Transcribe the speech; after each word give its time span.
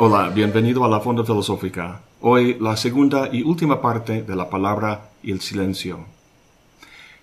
Hola, 0.00 0.28
bienvenido 0.28 0.84
a 0.84 0.88
la 0.88 1.00
Fonda 1.00 1.24
Filosófica. 1.24 2.02
Hoy 2.20 2.56
la 2.60 2.76
segunda 2.76 3.30
y 3.32 3.42
última 3.42 3.80
parte 3.80 4.22
de 4.22 4.36
la 4.36 4.48
palabra 4.48 5.10
y 5.24 5.32
el 5.32 5.40
silencio. 5.40 5.98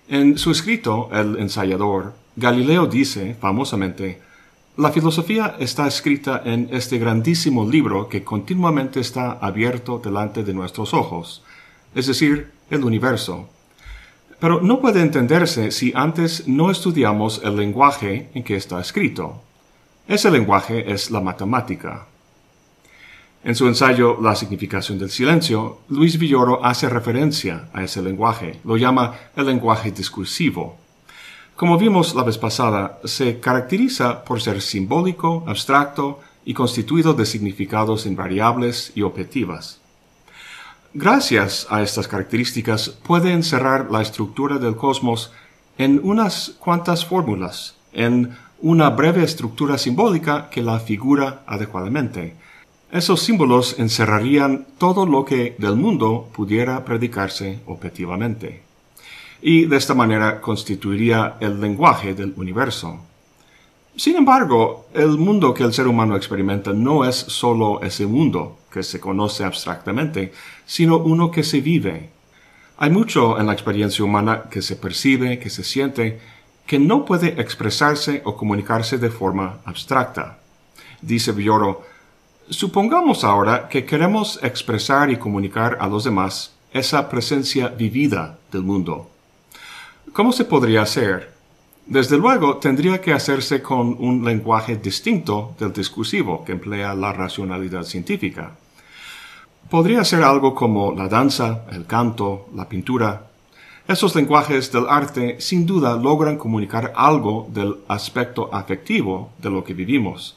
En 0.08 0.36
su 0.36 0.50
escrito, 0.50 1.08
El 1.10 1.38
ensayador, 1.38 2.12
Galileo 2.36 2.86
dice, 2.86 3.34
famosamente, 3.40 4.20
la 4.76 4.92
filosofía 4.92 5.56
está 5.58 5.86
escrita 5.86 6.42
en 6.44 6.68
este 6.70 6.98
grandísimo 6.98 7.66
libro 7.66 8.10
que 8.10 8.22
continuamente 8.22 9.00
está 9.00 9.38
abierto 9.40 9.98
delante 9.98 10.44
de 10.44 10.52
nuestros 10.52 10.92
ojos, 10.92 11.42
es 11.94 12.08
decir, 12.08 12.50
el 12.68 12.84
universo. 12.84 13.48
Pero 14.38 14.60
no 14.60 14.82
puede 14.82 15.00
entenderse 15.00 15.70
si 15.70 15.94
antes 15.96 16.46
no 16.46 16.70
estudiamos 16.70 17.40
el 17.42 17.56
lenguaje 17.56 18.28
en 18.34 18.44
que 18.44 18.56
está 18.56 18.78
escrito. 18.82 19.40
Ese 20.06 20.30
lenguaje 20.30 20.92
es 20.92 21.10
la 21.10 21.22
matemática. 21.22 22.08
En 23.44 23.54
su 23.54 23.66
ensayo 23.68 24.18
La 24.20 24.34
significación 24.34 24.98
del 24.98 25.10
silencio, 25.10 25.78
Luis 25.88 26.18
Villoro 26.18 26.64
hace 26.64 26.88
referencia 26.88 27.68
a 27.72 27.84
ese 27.84 28.02
lenguaje. 28.02 28.58
Lo 28.64 28.76
llama 28.76 29.14
el 29.36 29.46
lenguaje 29.46 29.92
discursivo. 29.92 30.76
Como 31.54 31.78
vimos 31.78 32.14
la 32.14 32.22
vez 32.22 32.38
pasada, 32.38 32.98
se 33.04 33.40
caracteriza 33.40 34.24
por 34.24 34.42
ser 34.42 34.60
simbólico, 34.60 35.44
abstracto 35.46 36.20
y 36.44 36.54
constituido 36.54 37.14
de 37.14 37.24
significados 37.24 38.04
invariables 38.04 38.92
y 38.94 39.02
objetivas. 39.02 39.80
Gracias 40.92 41.66
a 41.70 41.82
estas 41.82 42.08
características 42.08 42.88
puede 42.88 43.32
encerrar 43.32 43.90
la 43.90 44.02
estructura 44.02 44.58
del 44.58 44.76
cosmos 44.76 45.32
en 45.78 46.00
unas 46.02 46.54
cuantas 46.58 47.04
fórmulas, 47.04 47.74
en 47.92 48.36
una 48.60 48.90
breve 48.90 49.22
estructura 49.22 49.78
simbólica 49.78 50.48
que 50.50 50.62
la 50.62 50.80
figura 50.80 51.42
adecuadamente. 51.46 52.36
Esos 52.96 53.20
símbolos 53.20 53.78
encerrarían 53.78 54.68
todo 54.78 55.04
lo 55.04 55.26
que 55.26 55.54
del 55.58 55.76
mundo 55.76 56.30
pudiera 56.32 56.82
predicarse 56.82 57.60
objetivamente. 57.66 58.62
Y 59.42 59.66
de 59.66 59.76
esta 59.76 59.92
manera 59.92 60.40
constituiría 60.40 61.36
el 61.40 61.60
lenguaje 61.60 62.14
del 62.14 62.32
universo. 62.38 62.98
Sin 63.96 64.16
embargo, 64.16 64.86
el 64.94 65.18
mundo 65.18 65.52
que 65.52 65.62
el 65.62 65.74
ser 65.74 65.88
humano 65.88 66.16
experimenta 66.16 66.72
no 66.72 67.04
es 67.04 67.16
solo 67.16 67.82
ese 67.82 68.06
mundo 68.06 68.60
que 68.72 68.82
se 68.82 68.98
conoce 68.98 69.44
abstractamente, 69.44 70.32
sino 70.64 70.96
uno 70.96 71.30
que 71.30 71.44
se 71.44 71.60
vive. 71.60 72.08
Hay 72.78 72.88
mucho 72.88 73.38
en 73.38 73.46
la 73.46 73.52
experiencia 73.52 74.06
humana 74.06 74.44
que 74.50 74.62
se 74.62 74.74
percibe, 74.74 75.38
que 75.38 75.50
se 75.50 75.64
siente, 75.64 76.18
que 76.66 76.78
no 76.78 77.04
puede 77.04 77.38
expresarse 77.42 78.22
o 78.24 78.38
comunicarse 78.38 78.96
de 78.96 79.10
forma 79.10 79.58
abstracta. 79.66 80.38
Dice 81.02 81.32
Villoro, 81.32 81.84
supongamos 82.50 83.24
ahora 83.24 83.68
que 83.68 83.84
queremos 83.84 84.38
expresar 84.42 85.10
y 85.10 85.16
comunicar 85.16 85.78
a 85.80 85.88
los 85.88 86.04
demás 86.04 86.52
esa 86.72 87.08
presencia 87.08 87.68
vivida 87.68 88.38
del 88.52 88.62
mundo. 88.62 89.10
¿Cómo 90.12 90.32
se 90.32 90.44
podría 90.44 90.82
hacer? 90.82 91.34
Desde 91.86 92.18
luego, 92.18 92.56
tendría 92.56 93.00
que 93.00 93.12
hacerse 93.12 93.62
con 93.62 93.96
un 94.00 94.24
lenguaje 94.24 94.76
distinto 94.76 95.54
del 95.58 95.72
discursivo 95.72 96.44
que 96.44 96.52
emplea 96.52 96.94
la 96.94 97.12
racionalidad 97.12 97.84
científica. 97.84 98.56
Podría 99.70 100.04
ser 100.04 100.22
algo 100.22 100.54
como 100.54 100.92
la 100.92 101.08
danza, 101.08 101.64
el 101.70 101.86
canto, 101.86 102.48
la 102.54 102.68
pintura. 102.68 103.26
Esos 103.86 104.14
lenguajes 104.16 104.72
del 104.72 104.86
arte 104.88 105.40
sin 105.40 105.64
duda 105.64 105.96
logran 105.96 106.38
comunicar 106.38 106.92
algo 106.96 107.46
del 107.52 107.76
aspecto 107.86 108.52
afectivo 108.52 109.30
de 109.38 109.50
lo 109.50 109.62
que 109.62 109.74
vivimos. 109.74 110.36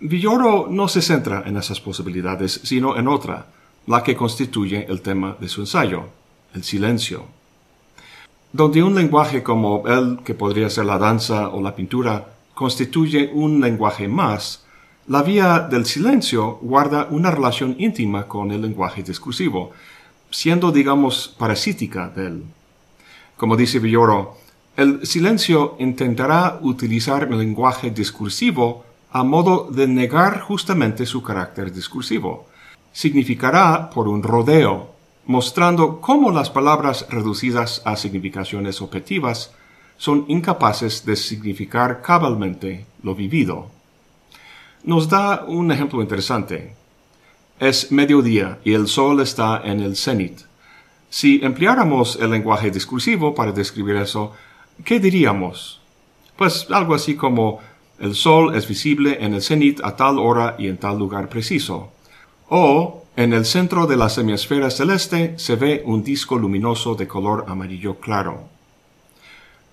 Villoro 0.00 0.68
no 0.70 0.88
se 0.88 1.02
centra 1.02 1.42
en 1.46 1.56
esas 1.56 1.80
posibilidades, 1.80 2.60
sino 2.62 2.96
en 2.96 3.08
otra, 3.08 3.46
la 3.86 4.02
que 4.02 4.16
constituye 4.16 4.86
el 4.88 5.00
tema 5.00 5.36
de 5.40 5.48
su 5.48 5.62
ensayo, 5.62 6.04
el 6.54 6.62
silencio 6.62 7.38
donde 8.52 8.82
un 8.82 8.94
lenguaje 8.94 9.42
como 9.42 9.86
el 9.86 10.20
que 10.24 10.34
podría 10.34 10.70
ser 10.70 10.86
la 10.86 10.98
danza 10.98 11.48
o 11.48 11.60
la 11.60 11.74
pintura 11.74 12.28
constituye 12.54 13.30
un 13.32 13.60
lenguaje 13.60 14.08
más, 14.08 14.64
la 15.06 15.22
vía 15.22 15.60
del 15.60 15.86
silencio 15.86 16.58
guarda 16.62 17.08
una 17.10 17.30
relación 17.30 17.76
íntima 17.78 18.26
con 18.26 18.50
el 18.50 18.62
lenguaje 18.62 19.02
discursivo, 19.02 19.72
siendo, 20.30 20.72
digamos, 20.72 21.34
parasítica 21.38 22.08
de 22.08 22.26
él. 22.26 22.44
Como 23.36 23.56
dice 23.56 23.78
Villoro, 23.78 24.36
el 24.76 25.06
silencio 25.06 25.76
intentará 25.78 26.58
utilizar 26.62 27.28
el 27.30 27.38
lenguaje 27.38 27.90
discursivo 27.90 28.84
a 29.10 29.24
modo 29.24 29.68
de 29.70 29.86
negar 29.86 30.40
justamente 30.40 31.06
su 31.06 31.22
carácter 31.22 31.72
discursivo. 31.72 32.46
Significará, 32.92 33.90
por 33.90 34.08
un 34.08 34.22
rodeo, 34.22 34.94
mostrando 35.24 36.00
cómo 36.00 36.30
las 36.30 36.50
palabras 36.50 37.06
reducidas 37.10 37.82
a 37.84 37.96
significaciones 37.96 38.80
objetivas 38.80 39.52
son 39.96 40.24
incapaces 40.28 41.04
de 41.04 41.16
significar 41.16 42.02
cabalmente 42.02 42.86
lo 43.02 43.14
vivido. 43.14 43.70
Nos 44.84 45.08
da 45.08 45.44
un 45.46 45.72
ejemplo 45.72 46.00
interesante. 46.00 46.74
Es 47.58 47.90
mediodía 47.90 48.58
y 48.64 48.74
el 48.74 48.86
sol 48.86 49.20
está 49.20 49.60
en 49.64 49.80
el 49.80 49.96
cenit. 49.96 50.40
Si 51.10 51.40
empleáramos 51.42 52.18
el 52.20 52.30
lenguaje 52.30 52.70
discursivo 52.70 53.34
para 53.34 53.52
describir 53.52 53.96
eso, 53.96 54.32
¿qué 54.84 55.00
diríamos? 55.00 55.80
Pues 56.36 56.66
algo 56.70 56.94
así 56.94 57.16
como 57.16 57.60
el 58.00 58.14
sol 58.14 58.54
es 58.54 58.68
visible 58.68 59.18
en 59.20 59.34
el 59.34 59.42
cenit 59.42 59.80
a 59.82 59.96
tal 59.96 60.18
hora 60.18 60.56
y 60.58 60.68
en 60.68 60.78
tal 60.78 60.98
lugar 60.98 61.28
preciso. 61.28 61.90
O 62.48 63.04
en 63.16 63.32
el 63.32 63.44
centro 63.44 63.86
de 63.86 63.96
la 63.96 64.08
semisfera 64.08 64.70
celeste 64.70 65.34
se 65.38 65.56
ve 65.56 65.82
un 65.84 66.04
disco 66.04 66.38
luminoso 66.38 66.94
de 66.94 67.08
color 67.08 67.44
amarillo 67.48 67.96
claro. 67.96 68.48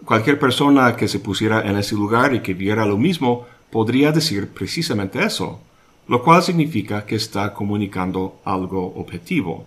Cualquier 0.03 0.39
persona 0.39 0.95
que 0.95 1.07
se 1.07 1.19
pusiera 1.19 1.61
en 1.61 1.77
ese 1.77 1.95
lugar 1.95 2.33
y 2.33 2.41
que 2.41 2.53
viera 2.53 2.85
lo 2.85 2.97
mismo 2.97 3.45
podría 3.69 4.11
decir 4.11 4.49
precisamente 4.49 5.23
eso, 5.23 5.59
lo 6.07 6.23
cual 6.23 6.41
significa 6.41 7.05
que 7.05 7.15
está 7.15 7.53
comunicando 7.53 8.39
algo 8.43 8.93
objetivo. 8.95 9.65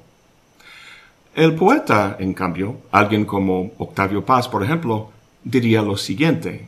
El 1.34 1.54
poeta, 1.54 2.16
en 2.18 2.34
cambio, 2.34 2.78
alguien 2.90 3.24
como 3.24 3.70
Octavio 3.78 4.24
Paz, 4.24 4.48
por 4.48 4.64
ejemplo, 4.64 5.10
diría 5.44 5.82
lo 5.82 5.96
siguiente. 5.96 6.66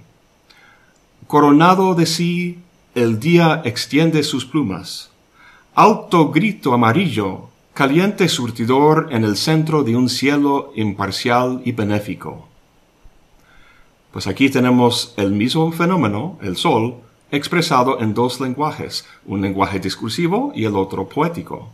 Coronado 1.31 1.95
de 1.95 2.07
sí, 2.07 2.59
el 2.97 3.21
día 3.21 3.63
extiende 3.65 4.25
sus 4.25 4.45
plumas 4.45 5.13
alto 5.77 6.33
grito 6.33 6.75
amarillo, 6.75 7.51
caliente 7.73 8.29
surtidor 8.29 9.11
en 9.13 9.23
el 9.23 9.37
centro 9.37 9.85
de 9.85 9.95
un 9.95 10.09
cielo 10.09 10.73
imparcial 10.75 11.63
y 11.65 11.71
benéfico. 11.71 12.49
Pues 14.11 14.27
aquí 14.27 14.51
tenemos 14.51 15.15
el 15.17 15.31
mismo 15.31 15.71
fenómeno, 15.71 16.37
el 16.43 16.57
sol, 16.57 16.97
expresado 17.31 18.01
en 18.01 18.13
dos 18.13 18.41
lenguajes, 18.41 19.07
un 19.25 19.41
lenguaje 19.41 19.79
discursivo 19.79 20.51
y 20.53 20.65
el 20.65 20.75
otro 20.75 21.09
poético. 21.09 21.69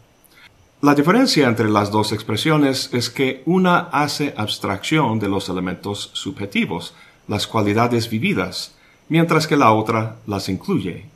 La 0.82 0.94
diferencia 0.94 1.48
entre 1.48 1.70
las 1.70 1.90
dos 1.90 2.12
expresiones 2.12 2.90
es 2.92 3.08
que 3.08 3.42
una 3.46 3.88
hace 3.90 4.34
abstracción 4.36 5.18
de 5.18 5.30
los 5.30 5.48
elementos 5.48 6.10
subjetivos, 6.12 6.92
las 7.26 7.46
cualidades 7.46 8.10
vividas, 8.10 8.75
mientras 9.08 9.46
que 9.46 9.56
la 9.56 9.72
otra 9.72 10.16
las 10.26 10.48
incluye. 10.48 11.06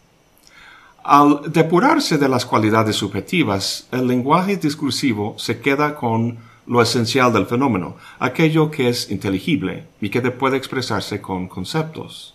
Al 1.03 1.51
depurarse 1.53 2.19
de 2.19 2.29
las 2.29 2.45
cualidades 2.45 2.97
subjetivas, 2.97 3.89
el 3.91 4.07
lenguaje 4.07 4.57
discursivo 4.57 5.35
se 5.39 5.61
queda 5.61 5.97
con 5.97 6.39
lo 6.67 6.83
esencial 6.83 7.33
del 7.33 7.47
fenómeno, 7.47 7.97
aquello 8.19 8.71
que 8.71 8.89
es 8.89 9.11
inteligible 9.11 9.87
y 10.01 10.11
que 10.11 10.21
puede 10.31 10.57
expresarse 10.57 11.21
con 11.21 11.49
conceptos. 11.49 12.35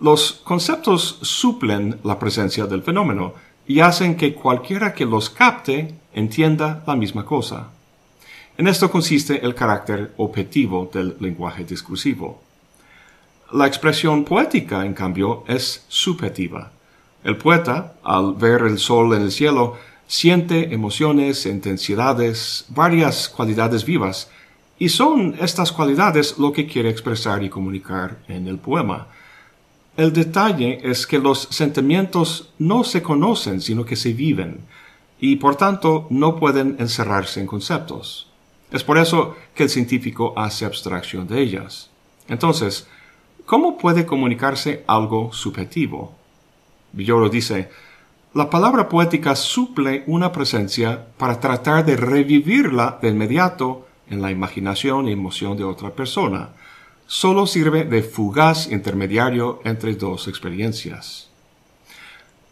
Los 0.00 0.32
conceptos 0.44 1.18
suplen 1.22 2.00
la 2.04 2.18
presencia 2.18 2.66
del 2.66 2.82
fenómeno 2.82 3.34
y 3.66 3.80
hacen 3.80 4.16
que 4.16 4.34
cualquiera 4.34 4.94
que 4.94 5.04
los 5.04 5.28
capte 5.28 5.94
entienda 6.14 6.82
la 6.86 6.96
misma 6.96 7.24
cosa. 7.24 7.68
En 8.56 8.66
esto 8.66 8.90
consiste 8.90 9.44
el 9.44 9.54
carácter 9.54 10.14
objetivo 10.16 10.90
del 10.92 11.16
lenguaje 11.20 11.64
discursivo. 11.64 12.42
La 13.52 13.66
expresión 13.66 14.24
poética, 14.24 14.84
en 14.84 14.94
cambio, 14.94 15.44
es 15.46 15.84
subjetiva 15.88 16.72
el 17.24 17.36
poeta, 17.36 17.94
al 18.02 18.34
ver 18.34 18.62
el 18.62 18.78
sol 18.78 19.14
en 19.14 19.22
el 19.22 19.32
cielo, 19.32 19.76
siente 20.06 20.72
emociones, 20.72 21.46
intensidades, 21.46 22.64
varias 22.68 23.28
cualidades 23.28 23.84
vivas, 23.84 24.30
y 24.78 24.88
son 24.88 25.36
estas 25.40 25.72
cualidades 25.72 26.38
lo 26.38 26.52
que 26.52 26.66
quiere 26.66 26.88
expresar 26.88 27.42
y 27.42 27.50
comunicar 27.50 28.18
en 28.28 28.46
el 28.46 28.58
poema. 28.58 29.08
El 29.96 30.12
detalle 30.12 30.78
es 30.88 31.06
que 31.06 31.18
los 31.18 31.48
sentimientos 31.50 32.50
no 32.58 32.84
se 32.84 33.02
conocen, 33.02 33.60
sino 33.60 33.84
que 33.84 33.96
se 33.96 34.12
viven, 34.12 34.60
y 35.20 35.36
por 35.36 35.56
tanto 35.56 36.06
no 36.10 36.36
pueden 36.36 36.76
encerrarse 36.78 37.40
en 37.40 37.48
conceptos. 37.48 38.28
Es 38.70 38.84
por 38.84 38.98
eso 38.98 39.34
que 39.54 39.64
el 39.64 39.70
científico 39.70 40.32
hace 40.36 40.64
abstracción 40.64 41.26
de 41.26 41.40
ellas. 41.40 41.90
Entonces, 42.28 42.86
¿cómo 43.48 43.78
puede 43.78 44.04
comunicarse 44.04 44.84
algo 44.86 45.32
subjetivo? 45.32 46.14
Villoro 46.92 47.30
dice, 47.30 47.70
la 48.34 48.50
palabra 48.50 48.90
poética 48.90 49.34
suple 49.34 50.04
una 50.06 50.30
presencia 50.32 51.06
para 51.16 51.40
tratar 51.40 51.82
de 51.86 51.96
revivirla 51.96 52.98
de 53.00 53.08
inmediato 53.08 53.88
en 54.10 54.20
la 54.20 54.30
imaginación 54.30 55.08
y 55.08 55.12
emoción 55.12 55.56
de 55.56 55.64
otra 55.64 55.90
persona. 55.90 56.50
Solo 57.06 57.46
sirve 57.46 57.84
de 57.84 58.02
fugaz 58.02 58.70
intermediario 58.70 59.60
entre 59.64 59.94
dos 59.94 60.28
experiencias. 60.28 61.30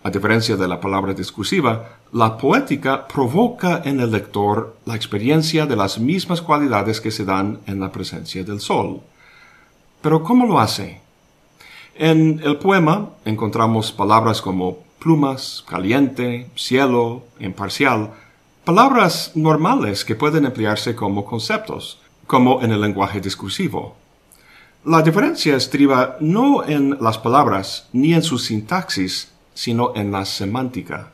A 0.03 0.09
diferencia 0.09 0.57
de 0.57 0.67
la 0.67 0.81
palabra 0.81 1.13
discursiva, 1.13 1.99
la 2.13 2.39
poética 2.39 3.07
provoca 3.07 3.83
en 3.85 4.01
el 4.01 4.13
lector 4.13 4.79
la 4.87 4.97
experiencia 4.97 5.67
de 5.67 5.77
las 5.77 5.99
mismas 5.99 6.41
cualidades 6.41 7.03
que 7.03 7.11
se 7.11 7.27
dan 7.27 7.61
en 7.67 7.81
la 7.81 7.93
presencia 7.93 8.43
del 8.45 8.61
sol. 8.61 9.03
Pero 10.07 10.23
¿cómo 10.23 10.47
lo 10.47 10.61
hace? 10.61 11.01
En 11.97 12.41
el 12.45 12.59
poema 12.59 13.11
encontramos 13.25 13.91
palabras 13.91 14.41
como 14.41 14.79
plumas, 15.01 15.65
caliente, 15.69 16.49
cielo, 16.55 17.25
imparcial, 17.41 18.13
palabras 18.65 19.33
normales 19.35 20.05
que 20.05 20.15
pueden 20.15 20.45
emplearse 20.45 20.95
como 20.95 21.25
conceptos, 21.25 21.99
como 22.29 22.63
en 22.63 22.71
el 22.71 22.83
lenguaje 22.83 23.21
discursivo. 23.21 23.97
La 24.85 25.03
diferencia 25.03 25.57
estriba 25.57 26.19
no 26.21 26.63
en 26.65 26.99
las 27.01 27.19
palabras 27.19 27.89
ni 27.93 28.15
en 28.15 28.23
su 28.23 28.39
sintaxis, 28.39 29.33
sino 29.55 29.91
en 29.97 30.13
la 30.13 30.25
semántica. 30.25 31.11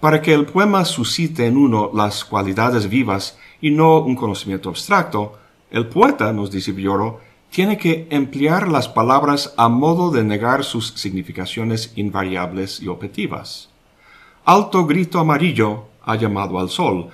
Para 0.00 0.20
que 0.20 0.34
el 0.34 0.46
poema 0.46 0.84
suscite 0.84 1.46
en 1.46 1.56
uno 1.56 1.92
las 1.94 2.24
cualidades 2.24 2.88
vivas 2.88 3.38
y 3.60 3.70
no 3.70 4.00
un 4.00 4.16
conocimiento 4.16 4.70
abstracto, 4.70 5.38
el 5.70 5.86
poeta, 5.86 6.32
nos 6.32 6.50
dice 6.50 6.72
Villoro, 6.72 7.20
tiene 7.52 7.76
que 7.76 8.06
emplear 8.08 8.68
las 8.68 8.88
palabras 8.88 9.52
a 9.58 9.68
modo 9.68 10.10
de 10.10 10.24
negar 10.24 10.64
sus 10.64 10.88
significaciones 10.96 11.92
invariables 11.96 12.80
y 12.80 12.88
objetivas. 12.88 13.68
Alto 14.46 14.86
grito 14.86 15.18
amarillo 15.18 15.84
ha 16.02 16.16
llamado 16.16 16.58
al 16.58 16.70
sol. 16.70 17.10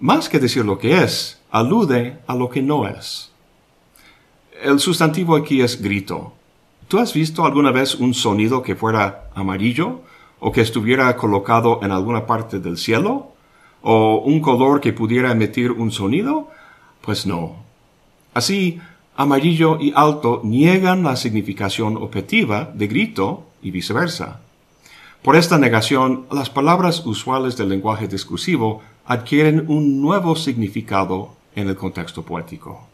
Más 0.00 0.28
que 0.28 0.40
decir 0.40 0.64
lo 0.64 0.78
que 0.78 1.04
es, 1.04 1.40
alude 1.52 2.18
a 2.26 2.34
lo 2.34 2.48
que 2.50 2.60
no 2.60 2.88
es. 2.88 3.30
El 4.60 4.80
sustantivo 4.80 5.36
aquí 5.36 5.60
es 5.60 5.80
grito. 5.80 6.32
¿Tú 6.88 6.98
has 6.98 7.14
visto 7.14 7.46
alguna 7.46 7.70
vez 7.70 7.94
un 7.94 8.14
sonido 8.14 8.62
que 8.62 8.74
fuera 8.74 9.30
amarillo 9.36 10.00
o 10.40 10.50
que 10.50 10.60
estuviera 10.60 11.16
colocado 11.16 11.78
en 11.84 11.92
alguna 11.92 12.26
parte 12.26 12.58
del 12.58 12.78
cielo? 12.78 13.30
¿O 13.82 14.22
un 14.24 14.40
color 14.40 14.80
que 14.80 14.92
pudiera 14.92 15.30
emitir 15.30 15.70
un 15.70 15.92
sonido? 15.92 16.48
Pues 17.00 17.26
no. 17.26 17.68
Así, 18.34 18.80
amarillo 19.18 19.78
y 19.80 19.92
alto 19.96 20.42
niegan 20.44 21.02
la 21.02 21.16
significación 21.16 21.96
objetiva 21.96 22.70
de 22.72 22.86
grito 22.86 23.48
y 23.60 23.72
viceversa. 23.72 24.38
Por 25.22 25.34
esta 25.34 25.58
negación, 25.58 26.26
las 26.30 26.48
palabras 26.50 27.04
usuales 27.04 27.56
del 27.56 27.70
lenguaje 27.70 28.06
discursivo 28.06 28.80
adquieren 29.06 29.64
un 29.66 30.00
nuevo 30.00 30.36
significado 30.36 31.34
en 31.56 31.68
el 31.68 31.74
contexto 31.74 32.22
poético. 32.22 32.86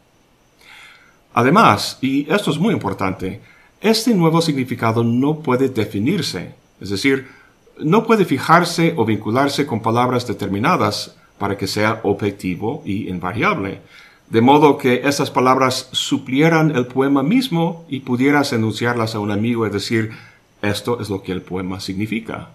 Además, 1.35 1.99
y 2.01 2.25
esto 2.33 2.49
es 2.49 2.57
muy 2.57 2.73
importante, 2.73 3.41
este 3.79 4.15
nuevo 4.15 4.41
significado 4.41 5.03
no 5.03 5.41
puede 5.41 5.69
definirse, 5.69 6.55
es 6.81 6.89
decir, 6.89 7.27
no 7.77 8.03
puede 8.03 8.25
fijarse 8.25 8.95
o 8.97 9.05
vincularse 9.05 9.67
con 9.67 9.79
palabras 9.79 10.25
determinadas 10.25 11.15
para 11.37 11.55
que 11.55 11.67
sea 11.67 11.99
objetivo 12.01 12.81
y 12.83 13.09
invariable, 13.09 13.81
de 14.29 14.41
modo 14.41 14.77
que 14.77 15.01
esas 15.05 15.29
palabras 15.29 15.89
suplieran 15.91 16.75
el 16.75 16.87
poema 16.87 17.23
mismo 17.23 17.85
y 17.87 17.99
pudieras 17.99 18.53
enunciarlas 18.53 19.15
a 19.15 19.19
un 19.19 19.31
amigo 19.31 19.67
y 19.67 19.69
decir, 19.69 20.11
esto 20.61 20.99
es 20.99 21.09
lo 21.09 21.21
que 21.21 21.31
el 21.31 21.41
poema 21.41 21.79
significa. 21.79 22.49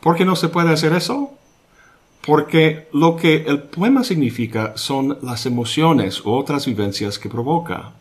¿Por 0.00 0.16
qué 0.16 0.24
no 0.24 0.34
se 0.34 0.48
puede 0.48 0.72
hacer 0.72 0.94
eso? 0.94 1.34
Porque 2.24 2.88
lo 2.92 3.16
que 3.16 3.44
el 3.46 3.62
poema 3.64 4.04
significa 4.04 4.72
son 4.76 5.18
las 5.22 5.44
emociones 5.44 6.24
u 6.24 6.30
otras 6.32 6.66
vivencias 6.66 7.18
que 7.18 7.28
provoca. 7.28 7.92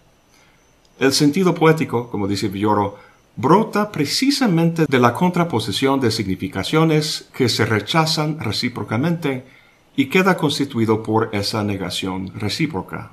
El 0.99 1.13
sentido 1.13 1.53
poético, 1.53 2.09
como 2.09 2.27
dice 2.27 2.47
Villoro, 2.47 2.97
brota 3.35 3.91
precisamente 3.91 4.85
de 4.87 4.99
la 4.99 5.13
contraposición 5.13 5.99
de 5.99 6.11
significaciones 6.11 7.29
que 7.33 7.49
se 7.49 7.65
rechazan 7.65 8.39
recíprocamente 8.39 9.43
y 9.95 10.05
queda 10.05 10.37
constituido 10.37 11.03
por 11.03 11.29
esa 11.33 11.63
negación 11.63 12.31
recíproca. 12.39 13.11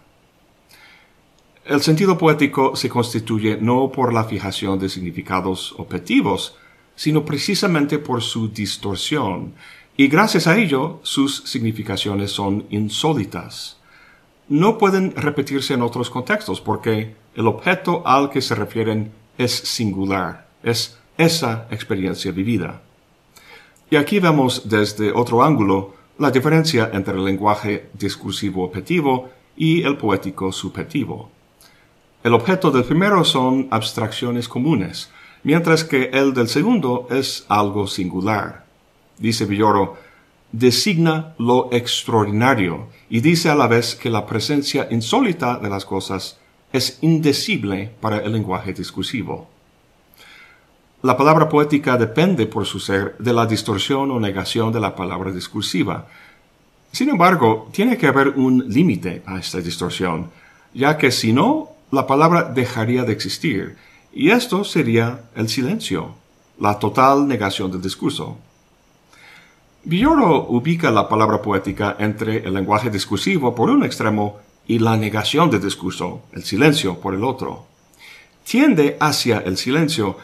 El 1.65 1.83
sentido 1.83 2.17
poético 2.17 2.77
se 2.77 2.89
constituye 2.89 3.59
no 3.61 3.93
por 3.93 4.15
la 4.15 4.25
fijación 4.25 4.79
de 4.79 4.89
significados 4.89 5.75
objetivos, 5.77 6.57
sino 6.97 7.25
precisamente 7.25 7.99
por 7.99 8.23
su 8.23 8.49
distorsión, 8.49 9.53
y 9.97 10.09
gracias 10.09 10.47
a 10.47 10.57
ello 10.57 11.01
sus 11.03 11.43
significaciones 11.45 12.31
son 12.31 12.67
insólitas. 12.71 13.77
No 14.49 14.79
pueden 14.79 15.15
repetirse 15.15 15.75
en 15.75 15.83
otros 15.83 16.09
contextos 16.09 16.61
porque 16.61 17.17
el 17.35 17.47
objeto 17.47 18.03
al 18.07 18.31
que 18.31 18.41
se 18.41 18.55
refieren 18.55 19.13
es 19.37 19.53
singular, 19.53 20.49
es 20.63 20.99
esa 21.19 21.67
experiencia 21.71 22.33
vivida. 22.33 22.81
Y 23.91 23.97
aquí 23.97 24.21
vemos 24.21 24.69
desde 24.69 25.13
otro 25.13 25.43
ángulo 25.43 25.98
la 26.19 26.31
diferencia 26.31 26.91
entre 26.93 27.15
el 27.15 27.25
lenguaje 27.25 27.91
discursivo 27.95 28.65
objetivo 28.65 29.31
y 29.57 29.83
el 29.83 29.97
poético 29.97 30.53
subjetivo. 30.53 31.31
El 32.25 32.35
objeto 32.35 32.71
del 32.71 32.85
primero 32.85 33.25
son 33.25 33.69
abstracciones 33.71 34.49
comunes, 34.49 35.11
mientras 35.45 35.85
que 35.85 36.11
el 36.13 36.35
del 36.35 36.49
segundo 36.49 37.07
es 37.11 37.47
algo 37.49 37.87
singular. 37.87 38.65
Dice 39.19 39.45
Villoro, 39.45 39.97
designa 40.51 41.35
lo 41.39 41.69
extraordinario 41.73 42.89
y 43.09 43.21
dice 43.21 43.51
a 43.51 43.55
la 43.55 43.69
vez 43.69 43.95
que 43.95 44.11
la 44.11 44.27
presencia 44.27 44.89
insólita 44.91 45.59
de 45.59 45.71
las 45.71 45.85
cosas 45.85 46.39
es 46.73 46.99
indecible 47.01 47.93
para 48.01 48.19
el 48.19 48.33
lenguaje 48.33 48.73
discursivo. 48.73 49.49
La 51.03 51.17
palabra 51.17 51.49
poética 51.49 51.97
depende 51.97 52.47
por 52.47 52.67
su 52.67 52.81
ser 52.81 53.15
de 53.19 53.33
la 53.33 53.47
distorsión 53.47 54.11
o 54.11 54.19
negación 54.19 54.73
de 54.73 54.81
la 54.81 54.97
palabra 54.97 55.31
discursiva. 55.31 56.09
Sin 56.91 57.09
embargo, 57.09 57.69
tiene 57.73 57.97
que 57.97 58.09
haber 58.09 58.31
un 58.31 58.65
límite 58.69 59.23
a 59.25 59.39
esta 59.39 59.61
distorsión, 59.61 60.31
ya 60.75 60.99
que 60.99 61.13
si 61.13 61.33
no, 61.33 61.71
la 61.93 62.05
palabra 62.05 62.43
dejaría 62.43 63.05
de 63.05 63.13
existir, 63.13 63.77
y 64.13 64.31
esto 64.31 64.65
sería 64.65 65.21
el 65.37 65.49
silencio, 65.49 66.17
la 66.59 66.81
total 66.81 67.29
negación 67.29 67.71
del 67.71 67.81
discurso. 67.81 68.37
Villoro 69.85 70.49
ubica 70.49 70.91
la 70.91 71.09
palabra 71.09 71.41
poética 71.41 71.95
entre 72.01 72.39
el 72.39 72.55
lenguaje 72.55 72.91
discursivo 72.91 73.55
por 73.55 73.71
un 73.71 73.85
extremo 73.85 74.39
y 74.67 74.81
la 74.81 74.97
negación 74.97 75.49
del 75.49 75.63
discurso, 75.63 76.23
el 76.33 76.43
silencio, 76.43 76.99
por 76.99 77.15
el 77.15 77.23
otro. 77.23 77.67
Tiende 78.45 78.97
hacia 78.99 79.39
el 79.39 79.57
silencio, 79.57 80.17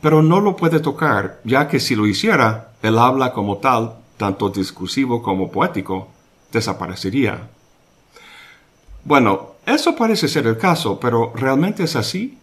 pero 0.00 0.22
no 0.22 0.40
lo 0.40 0.56
puede 0.56 0.80
tocar, 0.80 1.40
ya 1.44 1.68
que 1.68 1.80
si 1.80 1.94
lo 1.94 2.06
hiciera, 2.06 2.72
el 2.82 2.98
habla 2.98 3.32
como 3.32 3.58
tal, 3.58 3.94
tanto 4.16 4.50
discursivo 4.50 5.22
como 5.22 5.50
poético, 5.50 6.08
desaparecería. 6.52 7.48
Bueno, 9.04 9.54
eso 9.66 9.94
parece 9.96 10.28
ser 10.28 10.46
el 10.46 10.58
caso, 10.58 10.98
pero 11.00 11.32
¿realmente 11.34 11.84
es 11.84 11.96
así? 11.96 12.38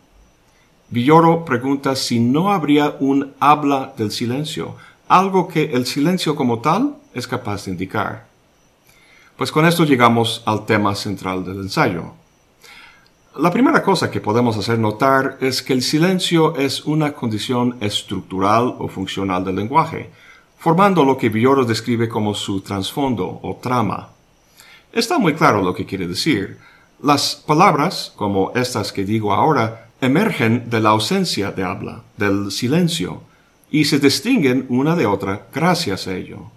Villoro 0.90 1.44
pregunta 1.46 1.96
si 1.96 2.20
no 2.20 2.52
habría 2.52 2.96
un 3.00 3.34
habla 3.40 3.94
del 3.98 4.12
silencio, 4.12 4.76
algo 5.08 5.48
que 5.48 5.74
el 5.74 5.86
silencio 5.86 6.36
como 6.36 6.60
tal 6.60 6.96
es 7.14 7.28
capaz 7.28 7.66
de 7.66 7.72
indicar. 7.72 8.28
Pues 9.38 9.52
con 9.52 9.66
esto 9.66 9.84
llegamos 9.84 10.44
al 10.46 10.66
tema 10.66 10.96
central 10.96 11.44
del 11.44 11.58
ensayo. 11.58 12.14
La 13.38 13.50
primera 13.50 13.82
cosa 13.82 14.12
que 14.12 14.22
podemos 14.22 14.56
hacer 14.58 14.78
notar 14.78 15.38
es 15.42 15.64
que 15.64 15.74
el 15.74 15.82
silencio 15.82 16.56
es 16.56 16.86
una 16.86 17.14
condición 17.14 17.78
estructural 17.82 18.76
o 18.78 18.88
funcional 18.88 19.44
del 19.44 19.56
lenguaje, 19.56 20.12
formando 20.60 21.04
lo 21.04 21.18
que 21.18 21.30
Villoro 21.30 21.66
describe 21.66 22.08
como 22.08 22.36
su 22.36 22.62
trasfondo 22.62 23.40
o 23.42 23.58
trama. 23.60 24.10
Está 24.92 25.18
muy 25.18 25.34
claro 25.34 25.64
lo 25.64 25.74
que 25.74 25.88
quiere 25.88 26.08
decir. 26.08 26.60
Las 27.02 27.36
palabras, 27.36 28.14
como 28.16 28.52
estas 28.54 28.94
que 28.94 29.04
digo 29.04 29.34
ahora, 29.34 29.90
emergen 30.00 30.70
de 30.70 30.80
la 30.80 30.90
ausencia 30.90 31.52
de 31.52 31.64
habla, 31.64 32.04
del 32.18 32.52
silencio, 32.52 33.24
y 33.72 33.86
se 33.86 33.98
distinguen 33.98 34.68
una 34.70 34.96
de 34.96 35.08
otra 35.08 35.48
gracias 35.52 36.06
a 36.06 36.14
ello. 36.14 36.52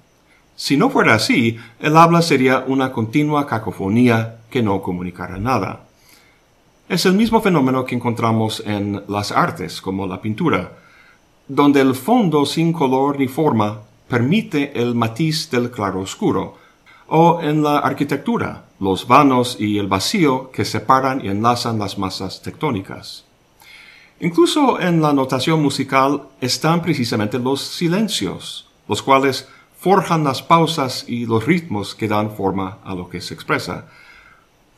Si 0.56 0.76
no 0.76 0.90
fuera 0.90 1.14
así, 1.14 1.56
el 1.80 1.97
habla 1.97 2.21
sería 2.21 2.64
una 2.66 2.92
continua 2.92 3.47
cacofonía 3.47 4.40
que 4.50 4.62
no 4.62 4.83
comunicara 4.83 5.38
nada. 5.38 5.86
Es 6.88 7.05
el 7.05 7.14
mismo 7.14 7.40
fenómeno 7.40 7.85
que 7.85 7.97
encontramos 7.97 8.62
en 8.64 9.02
las 9.09 9.33
artes, 9.33 9.81
como 9.81 10.07
la 10.07 10.23
pintura, 10.23 10.78
donde 11.49 11.81
el 11.81 11.97
fondo 11.97 12.47
sin 12.47 12.73
color 12.73 13.19
ni 13.19 13.26
forma 13.26 13.81
permite 14.07 14.81
el 14.81 14.95
matiz 14.95 15.50
del 15.50 15.73
claro 15.73 16.00
oscuro, 16.00 16.55
o 17.09 17.40
en 17.43 17.64
la 17.64 17.78
arquitectura, 17.78 18.66
los 18.78 19.09
vanos 19.09 19.57
y 19.59 19.78
el 19.78 19.88
vacío 19.88 20.52
que 20.52 20.64
separan 20.64 21.25
y 21.25 21.28
enlazan 21.28 21.81
las 21.81 21.99
masas 21.99 22.40
tectónicas. 22.40 23.25
Incluso 24.21 24.81
en 24.81 25.02
la 25.02 25.12
notación 25.12 25.61
musical 25.61 26.23
están 26.40 26.83
precisamente 26.83 27.40
los 27.40 27.62
silencios, 27.62 28.69
los 28.87 29.02
cuales 29.02 29.49
forjan 29.76 30.23
las 30.23 30.40
pausas 30.40 31.05
y 31.09 31.26
los 31.26 31.45
ritmos 31.47 31.97
que 31.97 32.07
dan 32.07 32.31
forma 32.31 32.78
a 32.85 32.95
lo 32.95 33.09
que 33.09 33.21
se 33.21 33.35
expresa. 33.35 33.88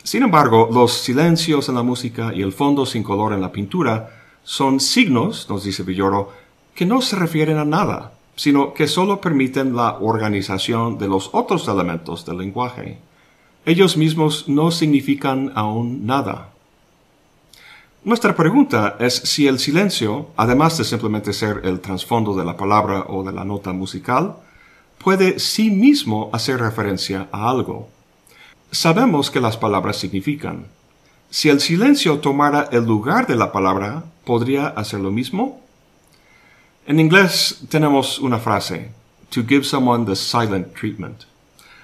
Sin 0.02 0.22
embargo, 0.22 0.68
los 0.72 0.92
silencios 0.92 1.68
en 1.68 1.74
la 1.74 1.82
música 1.82 2.32
y 2.34 2.42
el 2.42 2.52
fondo 2.52 2.86
sin 2.86 3.02
color 3.02 3.32
en 3.32 3.40
la 3.40 3.52
pintura 3.52 4.10
son 4.42 4.80
signos, 4.80 5.48
nos 5.50 5.64
dice 5.64 5.82
Villoro, 5.82 6.32
que 6.74 6.86
no 6.86 7.02
se 7.02 7.16
refieren 7.16 7.58
a 7.58 7.64
nada, 7.64 8.12
sino 8.36 8.72
que 8.72 8.86
solo 8.86 9.20
permiten 9.20 9.74
la 9.74 9.98
organización 9.98 10.96
de 10.96 11.08
los 11.08 11.30
otros 11.32 11.66
elementos 11.68 12.24
del 12.24 12.38
lenguaje. 12.38 12.98
Ellos 13.66 13.96
mismos 13.96 14.48
no 14.48 14.70
significan 14.70 15.52
aún 15.54 16.06
nada. 16.06 16.50
Nuestra 18.04 18.34
pregunta 18.36 18.96
es 19.00 19.14
si 19.16 19.48
el 19.48 19.58
silencio, 19.58 20.28
además 20.36 20.78
de 20.78 20.84
simplemente 20.84 21.32
ser 21.32 21.62
el 21.64 21.80
trasfondo 21.80 22.34
de 22.34 22.44
la 22.44 22.56
palabra 22.56 23.04
o 23.08 23.24
de 23.24 23.32
la 23.32 23.44
nota 23.44 23.72
musical, 23.72 24.36
puede 24.96 25.40
sí 25.40 25.70
mismo 25.70 26.30
hacer 26.32 26.60
referencia 26.60 27.28
a 27.32 27.50
algo. 27.50 27.88
Sabemos 28.70 29.30
que 29.30 29.40
las 29.40 29.56
palabras 29.56 29.96
significan. 29.96 30.66
Si 31.30 31.48
el 31.48 31.60
silencio 31.60 32.18
tomara 32.18 32.68
el 32.70 32.84
lugar 32.84 33.26
de 33.26 33.34
la 33.34 33.50
palabra, 33.50 34.04
¿podría 34.25 34.68
hacer 34.68 35.00
lo 35.00 35.10
mismo? 35.10 35.62
En 36.87 37.00
inglés 37.00 37.60
tenemos 37.70 38.18
una 38.18 38.38
frase, 38.38 38.90
to 39.30 39.42
give 39.46 39.64
someone 39.64 40.04
the 40.04 40.14
silent 40.14 40.75
treatment, 40.75 41.25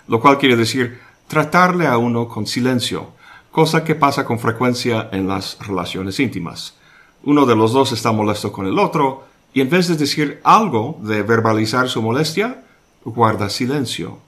lo 0.08 0.20
cual 0.20 0.38
quiere 0.38 0.56
decir 0.56 1.00
tratarle 1.26 1.86
a 1.86 1.96
uno 1.96 2.28
con 2.28 2.46
silencio, 2.46 3.12
cosa 3.50 3.82
que 3.82 3.94
pasa 3.94 4.26
con 4.26 4.38
frecuencia 4.38 5.08
en 5.10 5.26
las 5.26 5.58
relaciones 5.60 6.20
íntimas. 6.20 6.74
Uno 7.22 7.46
de 7.46 7.56
los 7.56 7.72
dos 7.72 7.92
está 7.92 8.12
molesto 8.12 8.52
con 8.52 8.66
el 8.66 8.78
otro 8.78 9.24
y 9.54 9.62
en 9.62 9.70
vez 9.70 9.88
de 9.88 9.96
decir 9.96 10.40
algo 10.44 10.98
de 11.00 11.22
verbalizar 11.22 11.88
su 11.88 12.02
molestia, 12.02 12.62
guarda 13.04 13.48
silencio. 13.48 14.18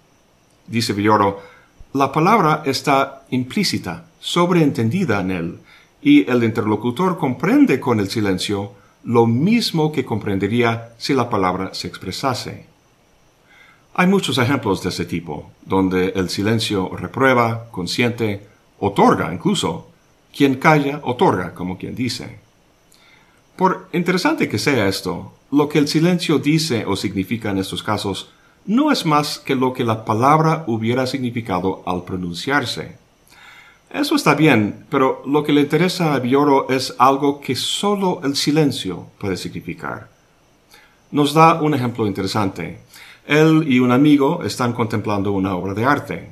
Dice 0.67 0.95
Villoro, 0.95 1.56
la 1.97 2.13
palabra 2.13 2.63
está 2.67 3.23
implícita, 3.31 4.05
sobreentendida 4.21 5.21
en 5.21 5.31
él, 5.31 5.59
y 6.03 6.31
el 6.31 6.45
interlocutor 6.45 7.17
comprende 7.17 7.81
con 7.81 8.01
el 8.01 8.11
silencio 8.11 8.73
lo 9.05 9.27
mismo 9.27 9.93
que 9.93 10.05
comprendería 10.05 10.93
si 10.99 11.15
la 11.15 11.31
palabra 11.31 11.73
se 11.73 11.89
expresase. 11.89 12.67
Hay 13.95 14.07
muchos 14.09 14.37
ejemplos 14.37 14.83
de 14.83 14.91
ese 14.91 15.07
tipo, 15.07 15.51
donde 15.65 16.09
el 16.17 16.29
silencio 16.29 16.91
reprueba, 16.95 17.71
consiente, 17.71 18.47
otorga 18.79 19.33
incluso. 19.33 19.89
Quien 20.37 20.57
calla, 20.57 21.01
otorga, 21.03 21.55
como 21.55 21.79
quien 21.79 21.95
dice. 21.95 22.39
Por 23.57 23.89
interesante 23.95 24.51
que 24.51 24.59
sea 24.59 24.87
esto, 24.87 25.33
lo 25.51 25.71
que 25.71 25.79
el 25.79 25.89
silencio 25.89 26.39
dice 26.39 26.85
o 26.87 26.95
significa 26.95 27.51
en 27.51 27.59
estos 27.59 27.83
casos 27.83 28.29
no 28.67 28.91
es 28.91 29.07
más 29.07 29.39
que 29.39 29.55
lo 29.55 29.73
que 29.73 29.85
la 29.85 30.05
palabra 30.05 30.65
hubiera 30.67 31.07
significado 31.07 31.83
al 31.87 32.05
pronunciarse. 32.05 32.97
Eso 33.91 34.17
está 34.17 34.35
bien, 34.35 34.85
pero 34.91 35.23
lo 35.27 35.45
que 35.45 35.53
le 35.53 35.61
interesa 35.61 36.15
a 36.15 36.19
Bioro 36.19 36.69
es 36.69 36.95
algo 36.99 37.41
que 37.41 37.55
solo 37.55 38.21
el 38.25 38.37
silencio 38.37 39.07
puede 39.19 39.37
significar. 39.37 40.09
Nos 41.13 41.33
da 41.33 41.63
un 41.63 41.75
ejemplo 41.75 42.07
interesante. 42.07 42.81
Él 43.27 43.65
y 43.69 43.79
un 43.79 43.93
amigo 43.93 44.43
están 44.43 44.73
contemplando 44.73 45.33
una 45.33 45.55
obra 45.55 45.73
de 45.73 45.85
arte. 45.85 46.31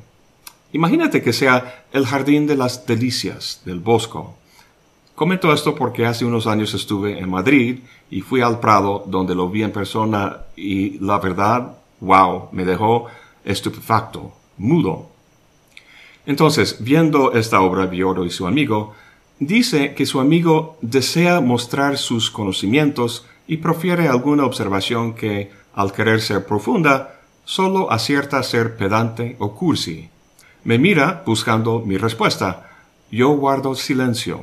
Imagínate 0.72 1.22
que 1.22 1.32
sea 1.32 1.84
el 1.92 2.04
jardín 2.04 2.48
de 2.48 2.56
las 2.56 2.84
delicias 2.84 3.62
del 3.64 3.78
Bosco. 3.78 4.36
Comento 5.14 5.52
esto 5.52 5.76
porque 5.76 6.06
hace 6.06 6.24
unos 6.24 6.48
años 6.48 6.74
estuve 6.74 7.20
en 7.20 7.30
Madrid 7.30 7.78
y 8.10 8.20
fui 8.20 8.40
al 8.40 8.58
Prado 8.58 9.04
donde 9.06 9.36
lo 9.36 9.48
vi 9.48 9.62
en 9.62 9.70
persona 9.70 10.38
y 10.56 10.98
la 10.98 11.20
verdad, 11.20 11.78
wow, 12.00 12.48
me 12.52 12.64
dejó 12.64 13.06
estupefacto, 13.44 14.32
mudo. 14.56 15.10
Entonces, 16.26 16.78
viendo 16.80 17.32
esta 17.32 17.60
obra 17.60 17.86
Bioro 17.86 18.24
y 18.24 18.30
su 18.30 18.46
amigo, 18.46 18.94
dice 19.38 19.94
que 19.94 20.06
su 20.06 20.20
amigo 20.20 20.78
desea 20.80 21.40
mostrar 21.40 21.98
sus 21.98 22.30
conocimientos 22.30 23.26
y 23.46 23.58
profiere 23.58 24.08
alguna 24.08 24.44
observación 24.44 25.14
que, 25.14 25.50
al 25.74 25.92
querer 25.92 26.20
ser 26.20 26.46
profunda, 26.46 27.20
solo 27.44 27.92
acierta 27.92 28.38
a 28.38 28.42
ser 28.42 28.76
pedante 28.76 29.36
o 29.38 29.54
cursi. 29.54 30.08
Me 30.64 30.78
mira 30.78 31.22
buscando 31.26 31.80
mi 31.80 31.98
respuesta. 31.98 32.70
Yo 33.10 33.30
guardo 33.36 33.74
silencio. 33.74 34.40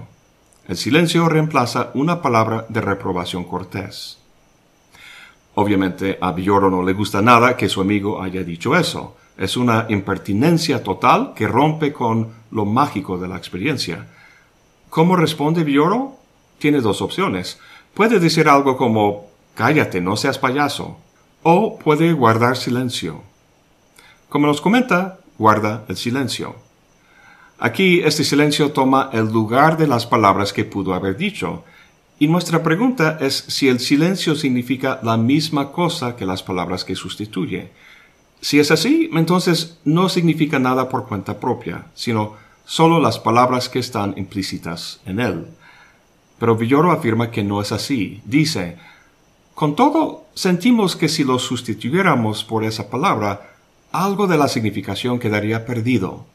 El 0.68 0.78
silencio 0.78 1.28
reemplaza 1.28 1.90
una 1.96 2.22
palabra 2.22 2.68
de 2.70 2.80
reprobación 2.80 3.44
cortés. 3.44 4.21
Obviamente 5.56 6.18
a 6.22 6.32
Villoro 6.32 6.70
no 6.70 6.82
le 6.82 6.94
gusta 6.94 7.22
nada 7.22 7.58
que 7.58 7.70
su 7.70 7.82
amigo 7.82 8.22
haya 8.22 8.44
dicho 8.44 8.76
eso. 8.76 9.18
Es 9.38 9.58
una 9.58 9.86
impertinencia 9.90 10.84
total 10.84 11.34
que 11.36 11.48
rompe 11.48 11.92
con 11.92 12.30
lo 12.52 12.66
mágico 12.66 13.18
de 13.18 13.28
la 13.28 13.38
experiencia. 13.38 14.08
¿Cómo 14.90 15.16
responde 15.16 15.64
Villoro? 15.64 16.18
Tiene 16.60 16.80
dos 16.80 17.02
opciones. 17.02 17.60
Puede 17.94 18.20
decir 18.20 18.48
algo 18.48 18.78
como 18.78 19.28
cállate, 19.56 20.00
no 20.00 20.16
seas 20.16 20.38
payaso. 20.38 20.98
O 21.44 21.80
puede 21.80 22.14
guardar 22.14 22.56
silencio. 22.56 23.24
Como 24.30 24.48
nos 24.48 24.62
comenta, 24.62 25.20
guarda 25.38 25.86
el 25.88 25.98
silencio. 25.98 26.56
Aquí 27.58 28.02
este 28.04 28.24
silencio 28.24 28.72
toma 28.72 29.10
el 29.12 29.32
lugar 29.32 29.78
de 29.78 29.88
las 29.88 30.06
palabras 30.06 30.54
que 30.54 30.66
pudo 30.66 30.94
haber 30.94 31.18
dicho. 31.18 31.64
Y 32.22 32.28
nuestra 32.28 32.62
pregunta 32.62 33.18
es 33.20 33.46
si 33.48 33.68
el 33.68 33.80
silencio 33.80 34.36
significa 34.36 35.00
la 35.02 35.18
misma 35.18 35.72
cosa 35.72 36.16
que 36.16 36.28
las 36.28 36.44
palabras 36.44 36.86
que 36.86 36.96
sustituye. 36.96 37.72
Si 38.40 38.60
es 38.60 38.70
así, 38.70 39.10
entonces 39.12 39.80
no 39.86 40.08
significa 40.08 40.60
nada 40.60 40.88
por 40.88 41.08
cuenta 41.08 41.40
propia, 41.40 41.88
sino 41.96 42.36
solo 42.64 43.00
las 43.00 43.18
palabras 43.18 43.70
que 43.70 43.80
están 43.80 44.14
implícitas 44.18 45.02
en 45.08 45.20
él. 45.20 45.48
Pero 46.38 46.56
Villoro 46.56 46.92
afirma 46.92 47.32
que 47.32 47.44
no 47.44 47.60
es 47.60 47.72
así. 47.72 48.22
Dice, 48.24 48.78
con 49.56 49.76
todo, 49.76 50.28
sentimos 50.36 50.96
que 50.96 51.10
si 51.10 51.24
lo 51.24 51.40
sustituyéramos 51.40 52.44
por 52.44 52.64
esa 52.64 52.92
palabra, 52.92 53.56
algo 53.92 54.28
de 54.28 54.38
la 54.38 54.48
significación 54.48 55.18
quedaría 55.18 55.66
perdido, 55.66 56.28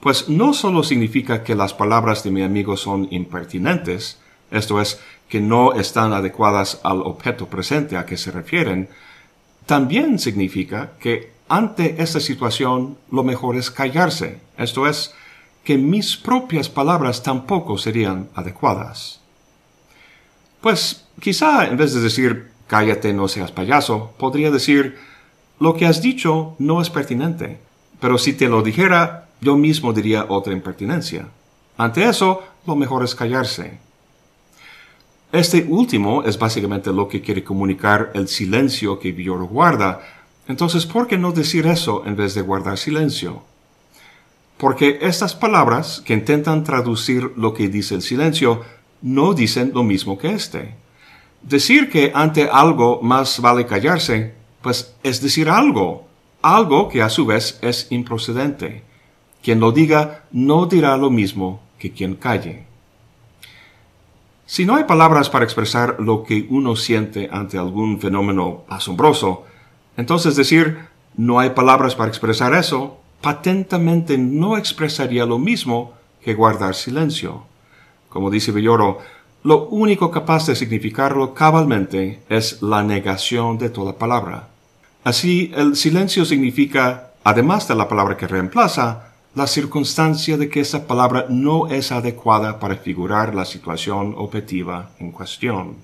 pues 0.00 0.28
no 0.28 0.52
solo 0.52 0.82
significa 0.82 1.42
que 1.42 1.54
las 1.54 1.72
palabras 1.72 2.24
de 2.24 2.30
mi 2.30 2.42
amigo 2.42 2.76
son 2.76 3.08
impertinentes, 3.10 4.18
esto 4.50 4.80
es, 4.80 5.00
que 5.30 5.40
no 5.40 5.72
están 5.72 6.12
adecuadas 6.12 6.80
al 6.82 7.00
objeto 7.00 7.46
presente 7.46 7.96
a 7.96 8.04
que 8.04 8.18
se 8.18 8.32
refieren, 8.32 8.88
también 9.64 10.18
significa 10.18 10.92
que 10.98 11.32
ante 11.48 12.02
esta 12.02 12.20
situación 12.20 12.98
lo 13.10 13.22
mejor 13.22 13.56
es 13.56 13.70
callarse, 13.70 14.40
esto 14.58 14.86
es, 14.86 15.14
que 15.64 15.78
mis 15.78 16.16
propias 16.16 16.68
palabras 16.68 17.22
tampoco 17.22 17.78
serían 17.78 18.28
adecuadas. 18.34 19.20
Pues 20.60 21.06
quizá 21.20 21.66
en 21.66 21.76
vez 21.76 21.94
de 21.94 22.00
decir 22.00 22.50
cállate 22.66 23.12
no 23.12 23.28
seas 23.28 23.52
payaso, 23.52 24.12
podría 24.18 24.50
decir 24.50 24.98
lo 25.60 25.74
que 25.74 25.86
has 25.86 26.02
dicho 26.02 26.56
no 26.58 26.82
es 26.82 26.90
pertinente, 26.90 27.60
pero 28.00 28.18
si 28.18 28.32
te 28.32 28.48
lo 28.48 28.62
dijera, 28.62 29.28
yo 29.40 29.56
mismo 29.56 29.92
diría 29.92 30.26
otra 30.28 30.52
impertinencia. 30.52 31.28
Ante 31.76 32.08
eso, 32.08 32.42
lo 32.66 32.76
mejor 32.76 33.04
es 33.04 33.14
callarse. 33.14 33.78
Este 35.32 35.64
último 35.68 36.24
es 36.24 36.38
básicamente 36.38 36.92
lo 36.92 37.06
que 37.06 37.20
quiere 37.20 37.44
comunicar 37.44 38.10
el 38.14 38.26
silencio 38.26 38.98
que 38.98 39.12
Villoro 39.12 39.46
guarda. 39.46 40.00
Entonces, 40.48 40.86
¿por 40.86 41.06
qué 41.06 41.18
no 41.18 41.30
decir 41.30 41.66
eso 41.66 42.02
en 42.04 42.16
vez 42.16 42.34
de 42.34 42.42
guardar 42.42 42.78
silencio? 42.78 43.42
Porque 44.58 44.98
estas 45.02 45.34
palabras 45.34 46.02
que 46.04 46.14
intentan 46.14 46.64
traducir 46.64 47.32
lo 47.36 47.54
que 47.54 47.68
dice 47.68 47.94
el 47.94 48.02
silencio 48.02 48.62
no 49.02 49.32
dicen 49.32 49.70
lo 49.72 49.84
mismo 49.84 50.18
que 50.18 50.32
este. 50.32 50.74
Decir 51.42 51.88
que 51.90 52.10
ante 52.14 52.48
algo 52.50 53.00
más 53.00 53.40
vale 53.40 53.66
callarse 53.66 54.40
pues 54.62 54.94
es 55.02 55.22
decir 55.22 55.48
algo, 55.48 56.06
algo 56.42 56.88
que 56.88 57.02
a 57.02 57.08
su 57.08 57.26
vez 57.26 57.58
es 57.62 57.86
improcedente. 57.90 58.82
Quien 59.42 59.60
lo 59.60 59.72
diga 59.72 60.24
no 60.32 60.66
dirá 60.66 60.96
lo 60.96 61.10
mismo 61.10 61.62
que 61.78 61.92
quien 61.92 62.14
calle. 62.14 62.66
Si 64.50 64.64
no 64.64 64.74
hay 64.74 64.82
palabras 64.82 65.30
para 65.30 65.44
expresar 65.44 66.00
lo 66.00 66.24
que 66.24 66.48
uno 66.50 66.74
siente 66.74 67.28
ante 67.30 67.56
algún 67.56 68.00
fenómeno 68.00 68.64
asombroso, 68.68 69.44
entonces 69.96 70.34
decir 70.34 70.76
no 71.16 71.38
hay 71.38 71.50
palabras 71.50 71.94
para 71.94 72.08
expresar 72.08 72.52
eso, 72.54 72.98
patentamente 73.20 74.18
no 74.18 74.56
expresaría 74.56 75.24
lo 75.24 75.38
mismo 75.38 75.92
que 76.20 76.34
guardar 76.34 76.74
silencio. 76.74 77.44
Como 78.08 78.28
dice 78.28 78.50
Villoro, 78.50 78.98
lo 79.44 79.68
único 79.68 80.10
capaz 80.10 80.48
de 80.48 80.56
significarlo 80.56 81.32
cabalmente 81.32 82.24
es 82.28 82.60
la 82.60 82.82
negación 82.82 83.56
de 83.56 83.70
toda 83.70 83.98
palabra. 83.98 84.48
Así, 85.04 85.52
el 85.54 85.76
silencio 85.76 86.24
significa, 86.24 87.12
además 87.22 87.68
de 87.68 87.76
la 87.76 87.88
palabra 87.88 88.16
que 88.16 88.26
reemplaza, 88.26 89.09
la 89.40 89.46
circunstancia 89.46 90.36
de 90.36 90.50
que 90.50 90.60
esa 90.60 90.86
palabra 90.86 91.24
no 91.30 91.66
es 91.68 91.92
adecuada 91.92 92.60
para 92.60 92.76
figurar 92.76 93.34
la 93.34 93.46
situación 93.46 94.14
objetiva 94.18 94.90
en 94.98 95.12
cuestión. 95.12 95.76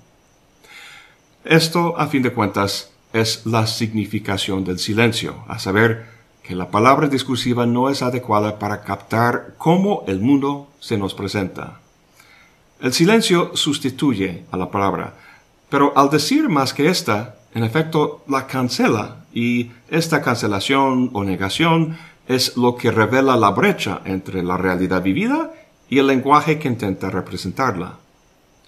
Esto, 1.43 1.97
a 1.97 2.05
fin 2.05 2.21
de 2.21 2.31
cuentas, 2.31 2.91
es 3.13 3.47
la 3.47 3.65
significación 3.65 4.63
del 4.63 4.77
silencio, 4.77 5.43
a 5.47 5.57
saber, 5.57 6.05
que 6.43 6.53
la 6.53 6.69
palabra 6.69 7.07
discursiva 7.07 7.65
no 7.65 7.89
es 7.89 8.03
adecuada 8.03 8.59
para 8.59 8.83
captar 8.83 9.55
cómo 9.57 10.03
el 10.05 10.19
mundo 10.19 10.67
se 10.79 10.99
nos 10.99 11.15
presenta. 11.15 11.79
El 12.79 12.93
silencio 12.93 13.55
sustituye 13.55 14.43
a 14.51 14.57
la 14.57 14.69
palabra, 14.69 15.15
pero 15.67 15.93
al 15.97 16.11
decir 16.11 16.47
más 16.47 16.75
que 16.75 16.89
esta, 16.89 17.37
en 17.55 17.63
efecto 17.63 18.23
la 18.27 18.45
cancela, 18.45 19.25
y 19.33 19.71
esta 19.89 20.21
cancelación 20.21 21.09
o 21.13 21.23
negación 21.23 21.97
es 22.27 22.57
lo 22.57 22.75
que 22.75 22.91
revela 22.91 23.37
la 23.37 23.51
brecha 23.51 24.01
entre 24.05 24.43
la 24.43 24.57
realidad 24.57 25.01
vivida 25.01 25.53
y 25.89 25.99
el 25.99 26.07
lenguaje 26.07 26.59
que 26.59 26.67
intenta 26.67 27.09
representarla. 27.09 27.97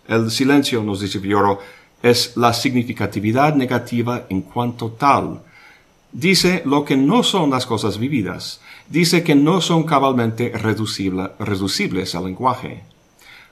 El 0.07 0.31
silencio, 0.31 0.81
nos 0.81 1.01
dice 1.01 1.19
Vioro, 1.19 1.59
es 2.01 2.37
la 2.37 2.53
significatividad 2.53 3.55
negativa 3.55 4.25
en 4.29 4.41
cuanto 4.41 4.91
tal. 4.91 5.41
Dice 6.11 6.63
lo 6.65 6.85
que 6.85 6.97
no 6.97 7.23
son 7.23 7.51
las 7.51 7.65
cosas 7.65 7.99
vividas. 7.99 8.61
Dice 8.87 9.23
que 9.23 9.35
no 9.35 9.61
son 9.61 9.83
cabalmente 9.83 10.51
reducibles 10.57 12.15
al 12.15 12.25
lenguaje. 12.25 12.83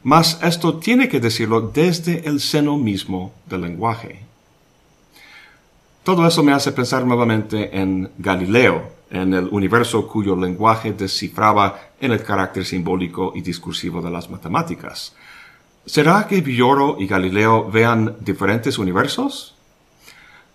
Mas 0.04 0.40
esto 0.42 0.78
tiene 0.78 1.10
que 1.10 1.20
decirlo 1.20 1.62
desde 1.62 2.28
el 2.28 2.40
seno 2.40 2.78
mismo 2.78 3.34
del 3.46 3.62
lenguaje. 3.62 4.22
Todo 6.04 6.26
eso 6.26 6.42
me 6.42 6.54
hace 6.54 6.72
pensar 6.72 7.06
nuevamente 7.06 7.78
en 7.78 8.10
Galileo, 8.18 8.97
en 9.10 9.34
el 9.34 9.48
universo 9.52 10.08
cuyo 10.08 10.36
lenguaje 10.36 10.94
descifraba 10.94 11.80
en 12.00 12.12
el 12.12 12.24
carácter 12.24 12.66
simbólico 12.66 13.34
y 13.36 13.42
discursivo 13.42 14.02
de 14.02 14.12
las 14.12 14.30
matemáticas. 14.30 15.16
¿Será 15.86 16.28
que 16.28 16.42
Villoro 16.42 16.98
y 17.00 17.08
Galileo 17.08 17.70
vean 17.72 18.18
diferentes 18.20 18.78
universos? 18.78 19.56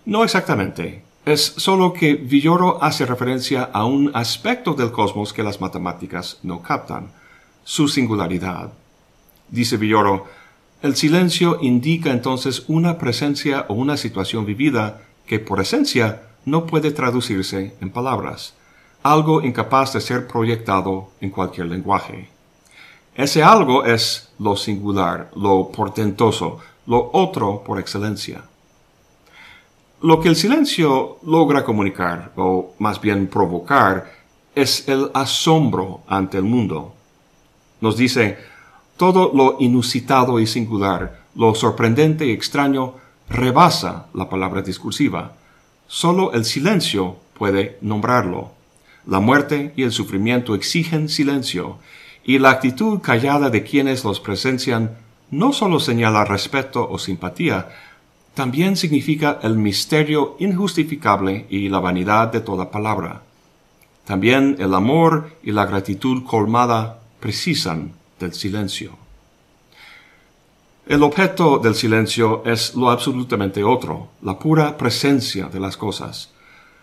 No 0.04 0.24
exactamente. 0.24 1.04
Es 1.24 1.54
solo 1.56 1.92
que 1.92 2.14
Villoro 2.14 2.82
hace 2.82 3.06
referencia 3.06 3.70
a 3.72 3.84
un 3.84 4.10
aspecto 4.12 4.74
del 4.74 4.90
cosmos 4.90 5.32
que 5.32 5.42
las 5.42 5.60
matemáticas 5.60 6.38
no 6.42 6.60
captan, 6.60 7.12
su 7.64 7.88
singularidad. 7.88 8.72
Dice 9.48 9.76
Villoro, 9.76 10.26
el 10.82 10.96
silencio 10.96 11.58
indica 11.62 12.10
entonces 12.10 12.64
una 12.66 12.98
presencia 12.98 13.66
o 13.68 13.74
una 13.74 13.96
situación 13.96 14.44
vivida 14.44 15.02
que 15.26 15.38
por 15.38 15.60
esencia 15.60 16.22
no 16.44 16.66
puede 16.66 16.90
traducirse 16.90 17.76
en 17.80 17.90
palabras, 17.90 18.54
algo 19.02 19.42
incapaz 19.42 19.92
de 19.92 20.00
ser 20.00 20.26
proyectado 20.26 21.10
en 21.20 21.30
cualquier 21.30 21.66
lenguaje. 21.66 22.28
Ese 23.14 23.42
algo 23.42 23.84
es 23.84 24.32
lo 24.38 24.56
singular, 24.56 25.30
lo 25.36 25.70
portentoso, 25.70 26.58
lo 26.86 27.10
otro 27.12 27.62
por 27.64 27.78
excelencia. 27.78 28.42
Lo 30.00 30.20
que 30.20 30.28
el 30.28 30.36
silencio 30.36 31.18
logra 31.24 31.62
comunicar, 31.62 32.32
o 32.36 32.74
más 32.78 33.00
bien 33.00 33.28
provocar, 33.28 34.10
es 34.54 34.88
el 34.88 35.10
asombro 35.14 36.00
ante 36.08 36.38
el 36.38 36.44
mundo. 36.44 36.94
Nos 37.80 37.96
dice, 37.96 38.38
todo 38.96 39.30
lo 39.32 39.56
inusitado 39.60 40.40
y 40.40 40.46
singular, 40.46 41.22
lo 41.34 41.54
sorprendente 41.54 42.26
y 42.26 42.32
extraño, 42.32 42.94
rebasa 43.28 44.06
la 44.14 44.28
palabra 44.28 44.62
discursiva, 44.62 45.32
Solo 45.94 46.32
el 46.32 46.46
silencio 46.46 47.18
puede 47.34 47.76
nombrarlo. 47.82 48.52
La 49.06 49.20
muerte 49.20 49.74
y 49.76 49.82
el 49.82 49.92
sufrimiento 49.92 50.54
exigen 50.54 51.10
silencio, 51.10 51.76
y 52.24 52.38
la 52.38 52.48
actitud 52.48 53.02
callada 53.02 53.50
de 53.50 53.62
quienes 53.62 54.02
los 54.02 54.18
presencian 54.18 54.96
no 55.30 55.52
solo 55.52 55.80
señala 55.80 56.24
respeto 56.24 56.88
o 56.88 56.98
simpatía, 56.98 57.68
también 58.32 58.78
significa 58.78 59.38
el 59.42 59.58
misterio 59.58 60.34
injustificable 60.38 61.44
y 61.50 61.68
la 61.68 61.80
vanidad 61.80 62.32
de 62.32 62.40
toda 62.40 62.70
palabra. 62.70 63.20
También 64.06 64.56
el 64.60 64.72
amor 64.72 65.36
y 65.42 65.52
la 65.52 65.66
gratitud 65.66 66.24
colmada 66.24 67.00
precisan 67.20 67.92
del 68.18 68.32
silencio. 68.32 69.01
El 70.84 71.04
objeto 71.04 71.60
del 71.60 71.76
silencio 71.76 72.42
es 72.44 72.74
lo 72.74 72.90
absolutamente 72.90 73.62
otro, 73.62 74.08
la 74.20 74.36
pura 74.40 74.76
presencia 74.76 75.46
de 75.46 75.60
las 75.60 75.76
cosas. 75.76 76.30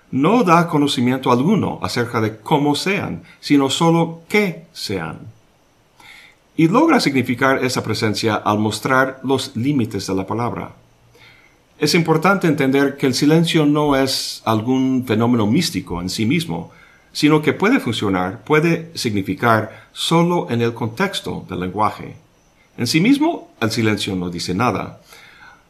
No 0.10 0.46
da 0.46 0.70
conocimiento 0.70 1.34
alguno 1.34 1.80
acerca 1.82 2.22
de 2.22 2.38
cómo 2.38 2.76
sean, 2.76 3.24
sino 3.42 3.70
sólo 3.70 4.22
qué 4.30 4.68
sean. 4.72 5.20
Y 6.56 6.70
logra 6.70 7.02
significar 7.02 7.62
esa 7.62 7.84
presencia 7.84 8.36
al 8.36 8.58
mostrar 8.60 9.20
los 9.22 9.54
límites 9.58 10.08
de 10.08 10.16
la 10.16 10.26
palabra. 10.26 10.76
Es 11.78 11.94
importante 11.94 12.48
entender 12.48 12.96
que 12.96 13.06
el 13.06 13.14
silencio 13.14 13.66
no 13.66 13.98
es 13.98 14.42
algún 14.46 15.04
fenómeno 15.06 15.46
místico 15.46 16.02
en 16.02 16.10
sí 16.10 16.26
mismo, 16.26 16.72
sino 17.12 17.42
que 17.42 17.52
puede 17.52 17.82
funcionar, 17.82 18.46
puede 18.46 18.92
significar 18.96 19.90
solo 19.92 20.48
en 20.50 20.62
el 20.62 20.74
contexto 20.74 21.46
del 21.50 21.60
lenguaje. 21.60 22.29
En 22.80 22.88
sí 22.88 23.02
mismo, 23.02 23.52
el 23.60 23.72
silencio 23.72 24.16
no 24.16 24.30
dice 24.30 24.54
nada. 24.54 25.02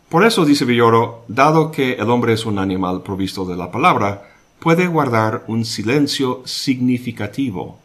Por 0.09 0.23
eso, 0.23 0.45
dice 0.45 0.63
Villoro, 0.63 1.25
dado 1.27 1.71
que 1.71 1.93
el 1.93 2.07
hombre 2.11 2.33
es 2.33 2.45
un 2.45 2.59
animal 2.59 3.01
provisto 3.01 3.45
de 3.45 3.57
la 3.57 3.71
palabra, 3.71 4.29
puede 4.59 4.85
guardar 4.85 5.43
un 5.47 5.65
silencio 5.65 6.43
significativo. 6.45 7.79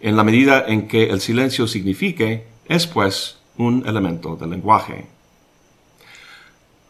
En 0.00 0.16
la 0.16 0.22
medida 0.22 0.64
en 0.68 0.86
que 0.86 1.10
el 1.10 1.20
silencio 1.20 1.66
signifique, 1.66 2.46
es 2.68 2.86
pues 2.86 3.38
un 3.56 3.82
elemento 3.88 4.36
del 4.36 4.50
lenguaje. 4.50 5.08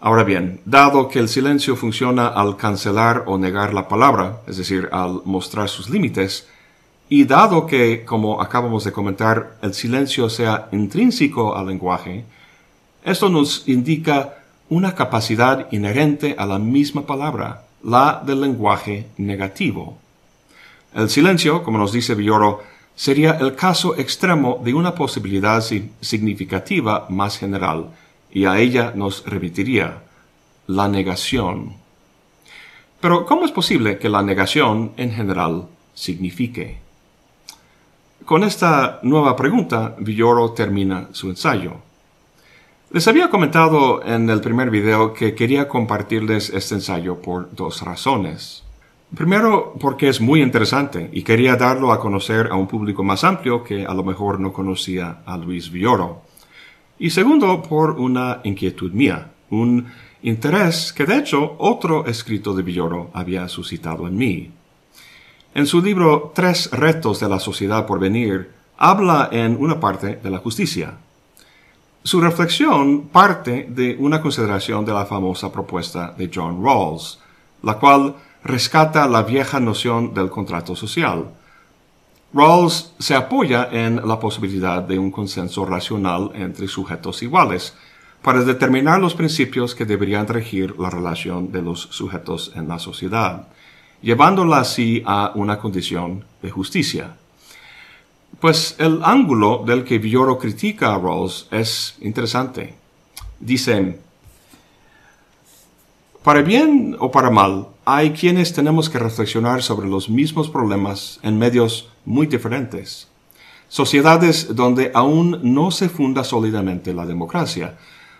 Ahora 0.00 0.22
bien, 0.22 0.60
dado 0.66 1.08
que 1.08 1.18
el 1.18 1.30
silencio 1.30 1.76
funciona 1.76 2.26
al 2.26 2.58
cancelar 2.58 3.24
o 3.24 3.38
negar 3.38 3.72
la 3.72 3.88
palabra, 3.88 4.42
es 4.46 4.58
decir, 4.58 4.90
al 4.92 5.22
mostrar 5.24 5.70
sus 5.70 5.88
límites, 5.88 6.46
y 7.14 7.26
dado 7.26 7.64
que, 7.64 8.04
como 8.04 8.42
acabamos 8.42 8.82
de 8.82 8.90
comentar, 8.90 9.56
el 9.62 9.72
silencio 9.72 10.28
sea 10.28 10.68
intrínseco 10.72 11.54
al 11.54 11.68
lenguaje, 11.68 12.24
esto 13.04 13.28
nos 13.28 13.68
indica 13.68 14.38
una 14.68 14.96
capacidad 14.96 15.70
inherente 15.70 16.34
a 16.36 16.44
la 16.44 16.58
misma 16.58 17.06
palabra, 17.06 17.66
la 17.84 18.20
del 18.26 18.40
lenguaje 18.40 19.06
negativo. 19.16 19.96
El 20.92 21.08
silencio, 21.08 21.62
como 21.62 21.78
nos 21.78 21.92
dice 21.92 22.16
Villoro, 22.16 22.64
sería 22.96 23.38
el 23.38 23.54
caso 23.54 23.96
extremo 23.96 24.60
de 24.64 24.74
una 24.74 24.96
posibilidad 24.96 25.62
significativa 26.00 27.06
más 27.10 27.38
general, 27.38 27.90
y 28.32 28.46
a 28.46 28.58
ella 28.58 28.92
nos 28.92 29.24
remitiría 29.24 30.02
la 30.66 30.88
negación. 30.88 31.74
Pero, 33.00 33.24
¿cómo 33.24 33.44
es 33.44 33.52
posible 33.52 33.98
que 33.98 34.08
la 34.08 34.22
negación 34.22 34.94
en 34.96 35.12
general 35.12 35.68
signifique? 35.94 36.82
Con 38.24 38.42
esta 38.42 39.00
nueva 39.02 39.36
pregunta, 39.36 39.96
Villoro 39.98 40.52
termina 40.52 41.08
su 41.12 41.28
ensayo. 41.28 41.72
Les 42.90 43.06
había 43.06 43.28
comentado 43.28 44.02
en 44.02 44.30
el 44.30 44.40
primer 44.40 44.70
video 44.70 45.12
que 45.12 45.34
quería 45.34 45.68
compartirles 45.68 46.48
este 46.48 46.76
ensayo 46.76 47.20
por 47.20 47.54
dos 47.54 47.82
razones. 47.82 48.64
Primero, 49.14 49.74
porque 49.78 50.08
es 50.08 50.22
muy 50.22 50.40
interesante 50.40 51.10
y 51.12 51.22
quería 51.22 51.56
darlo 51.56 51.92
a 51.92 52.00
conocer 52.00 52.48
a 52.50 52.54
un 52.54 52.66
público 52.66 53.04
más 53.04 53.24
amplio 53.24 53.62
que 53.62 53.84
a 53.84 53.92
lo 53.92 54.02
mejor 54.02 54.40
no 54.40 54.54
conocía 54.54 55.18
a 55.26 55.36
Luis 55.36 55.70
Villoro. 55.70 56.22
Y 56.98 57.10
segundo, 57.10 57.62
por 57.62 57.90
una 57.90 58.40
inquietud 58.44 58.92
mía, 58.92 59.32
un 59.50 59.88
interés 60.22 60.94
que 60.94 61.04
de 61.04 61.18
hecho 61.18 61.56
otro 61.58 62.06
escrito 62.06 62.54
de 62.54 62.62
Villoro 62.62 63.10
había 63.12 63.46
suscitado 63.48 64.08
en 64.08 64.16
mí. 64.16 64.50
En 65.56 65.68
su 65.68 65.80
libro 65.80 66.32
Tres 66.34 66.68
retos 66.72 67.20
de 67.20 67.28
la 67.28 67.38
sociedad 67.38 67.86
por 67.86 68.00
venir, 68.00 68.50
habla 68.76 69.28
en 69.30 69.56
una 69.56 69.78
parte 69.78 70.16
de 70.16 70.28
la 70.28 70.38
justicia. 70.38 70.94
Su 72.02 72.20
reflexión 72.20 73.02
parte 73.02 73.68
de 73.70 73.96
una 74.00 74.20
consideración 74.20 74.84
de 74.84 74.92
la 74.92 75.06
famosa 75.06 75.52
propuesta 75.52 76.12
de 76.18 76.28
John 76.34 76.60
Rawls, 76.60 77.20
la 77.62 77.74
cual 77.74 78.16
rescata 78.42 79.06
la 79.06 79.22
vieja 79.22 79.60
noción 79.60 80.12
del 80.12 80.28
contrato 80.28 80.74
social. 80.74 81.26
Rawls 82.32 82.92
se 82.98 83.14
apoya 83.14 83.68
en 83.70 84.08
la 84.08 84.18
posibilidad 84.18 84.82
de 84.82 84.98
un 84.98 85.12
consenso 85.12 85.64
racional 85.64 86.32
entre 86.34 86.66
sujetos 86.66 87.22
iguales 87.22 87.76
para 88.22 88.42
determinar 88.42 88.98
los 88.98 89.14
principios 89.14 89.76
que 89.76 89.84
deberían 89.84 90.26
regir 90.26 90.74
la 90.80 90.90
relación 90.90 91.52
de 91.52 91.62
los 91.62 91.82
sujetos 91.92 92.50
en 92.56 92.66
la 92.66 92.80
sociedad 92.80 93.46
llevándola 94.04 94.58
así 94.58 95.02
a 95.06 95.32
una 95.34 95.58
condición 95.58 96.24
de 96.42 96.50
justicia. 96.50 97.16
Pues 98.38 98.76
el 98.78 99.00
ángulo 99.02 99.64
del 99.66 99.82
que 99.82 99.98
Villoro 99.98 100.38
critica 100.38 100.94
a 100.94 100.98
Rawls 100.98 101.48
es 101.50 101.96
interesante. 102.02 102.74
Dice, 103.40 103.98
para 106.22 106.42
bien 106.42 106.96
o 107.00 107.10
para 107.10 107.30
mal, 107.30 107.68
hay 107.86 108.10
quienes 108.10 108.52
tenemos 108.52 108.90
que 108.90 108.98
reflexionar 108.98 109.62
sobre 109.62 109.88
los 109.88 110.10
mismos 110.10 110.50
problemas 110.50 111.18
en 111.22 111.38
medios 111.38 111.88
muy 112.04 112.26
diferentes. 112.26 113.08
Sociedades 113.68 114.54
donde 114.54 114.90
aún 114.94 115.40
no 115.42 115.70
se 115.70 115.88
funda 115.88 116.24
sólidamente 116.24 116.92
la 116.92 117.06
democracia, 117.06 117.78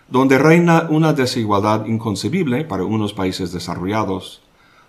donde 0.09 0.39
reina 0.39 0.87
una 0.89 1.13
desigualdad 1.13 1.85
inconcebible 1.85 2.63
para 2.63 2.83
unos 2.83 3.13
países 3.13 3.51
desarrollados, 3.51 4.41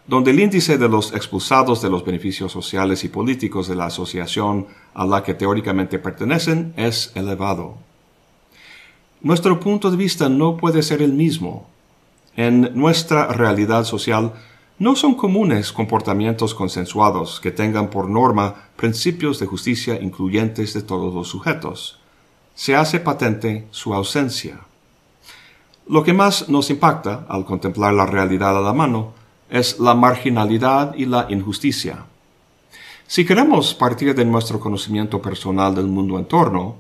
donde 0.07 0.31
el 0.31 0.40
índice 0.40 0.79
de 0.79 0.88
los 0.88 1.12
expulsados 1.12 1.83
de 1.83 1.90
los 1.90 2.05
beneficios 2.05 2.53
sociales 2.53 3.03
y 3.05 3.09
políticos 3.09 3.66
de 3.66 3.75
la 3.75 3.87
asociación 3.87 4.66
a 4.95 5.05
la 5.05 5.23
que 5.23 5.35
teóricamente 5.35 5.99
pertenecen 5.99 6.73
es 6.77 7.11
elevado. 7.14 7.77
Nuestro 9.21 9.59
punto 9.59 9.90
de 9.90 9.97
vista 9.97 10.29
no 10.29 10.57
puede 10.57 10.83
ser 10.83 11.03
el 11.03 11.12
mismo. 11.12 11.69
En 12.37 12.71
nuestra 12.75 13.27
realidad 13.29 13.85
social 13.85 14.35
no 14.79 14.95
son 14.95 15.14
comunes 15.14 15.73
comportamientos 15.73 16.55
consensuados 16.55 17.40
que 17.40 17.51
tengan 17.51 17.88
por 17.90 18.09
norma 18.09 18.69
principios 18.77 19.40
de 19.40 19.47
justicia 19.47 20.01
incluyentes 20.01 20.75
de 20.75 20.83
todos 20.83 21.14
los 21.14 21.29
sujetos. 21.29 21.99
Se 22.55 22.77
hace 22.77 23.01
patente 23.01 23.66
su 23.71 23.95
ausencia. 23.95 24.61
Lo 25.88 26.05
que 26.05 26.12
más 26.12 26.49
nos 26.49 26.71
impacta 26.71 27.27
al 27.29 27.45
contemplar 27.45 27.95
la 27.95 28.07
realidad 28.07 28.57
a 28.57 28.61
la 28.61 28.73
mano 28.73 29.14
es 29.50 29.78
la 29.78 29.94
marginalidad 29.94 30.94
y 30.94 31.06
la 31.06 31.26
injusticia. 31.28 32.06
Si 33.06 33.24
queremos 33.24 33.72
partir 33.74 34.14
de 34.14 34.24
nuestro 34.24 34.59
conocimiento 34.59 35.22
personal 35.22 35.74
del 35.74 35.87
mundo 35.87 36.18
en 36.18 36.24
torno, 36.24 36.76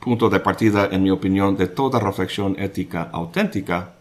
punto 0.00 0.28
de 0.28 0.40
partida, 0.40 0.88
en 0.90 1.02
mi 1.02 1.10
opinión, 1.10 1.56
de 1.56 1.68
toda 1.68 2.00
reflexión 2.00 2.56
ética 2.58 3.08
auténtica, 3.12 3.94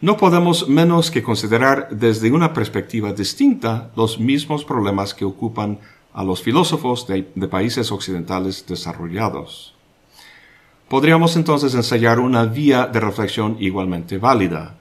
no 0.00 0.16
podemos 0.16 0.68
menos 0.68 1.10
que 1.10 1.22
considerar 1.22 1.88
desde 1.90 2.32
una 2.32 2.52
perspectiva 2.52 3.12
distinta 3.12 3.90
los 3.96 4.18
mismos 4.18 4.64
problemas 4.64 5.14
que 5.14 5.24
ocupan 5.24 5.78
a 6.12 6.24
los 6.24 6.42
filósofos 6.42 7.06
de, 7.06 7.30
de, 7.34 7.48
países 7.48 7.90
occidentales 7.92 8.66
desarrollados. 8.66 9.74
Podríamos 10.88 11.36
entonces 11.36 11.74
ensayar 11.74 12.18
una 12.18 12.44
vía 12.44 12.86
de 12.86 13.00
reflexión 13.00 13.56
igualmente 13.60 14.18
válida, 14.18 14.78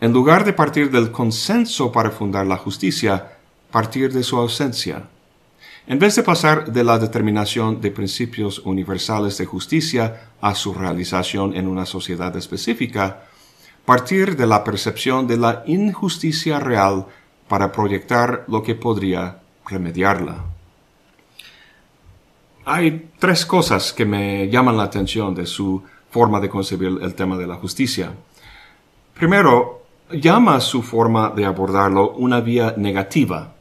en 0.00 0.12
lugar 0.12 0.44
de 0.44 0.54
partir 0.54 0.90
del 0.90 1.12
consenso 1.12 1.92
para 1.92 2.10
fundar 2.10 2.46
la 2.46 2.56
justicia, 2.56 3.36
partir 3.70 4.12
de 4.12 4.22
su 4.22 4.36
ausencia. 4.38 5.04
En 5.86 5.98
vez 5.98 6.16
de 6.16 6.22
pasar 6.22 6.72
de 6.72 6.84
la 6.84 6.98
determinación 6.98 7.80
de 7.80 7.90
principios 7.90 8.60
universales 8.60 9.36
de 9.38 9.46
justicia 9.46 10.30
a 10.40 10.54
su 10.54 10.72
realización 10.72 11.54
en 11.54 11.66
una 11.66 11.84
sociedad 11.84 12.34
específica, 12.36 13.24
partir 13.84 14.36
de 14.36 14.46
la 14.46 14.64
percepción 14.64 15.26
de 15.26 15.36
la 15.36 15.62
injusticia 15.66 16.60
real 16.60 17.06
para 17.48 17.72
proyectar 17.72 18.44
lo 18.48 18.62
que 18.62 18.74
podría 18.74 19.40
remediarla. 19.66 20.44
Hay 22.64 23.10
tres 23.18 23.44
cosas 23.44 23.92
que 23.92 24.04
me 24.04 24.48
llaman 24.48 24.76
la 24.76 24.84
atención 24.84 25.34
de 25.34 25.46
su 25.46 25.82
forma 26.10 26.40
de 26.40 26.48
concebir 26.48 26.98
el 27.02 27.14
tema 27.14 27.36
de 27.36 27.46
la 27.46 27.56
justicia. 27.56 28.12
Primero, 29.14 29.79
llama 30.12 30.60
su 30.60 30.82
forma 30.82 31.30
de 31.30 31.44
abordarlo 31.44 32.12
una 32.12 32.40
vía 32.40 32.74
negativa. 32.76 33.54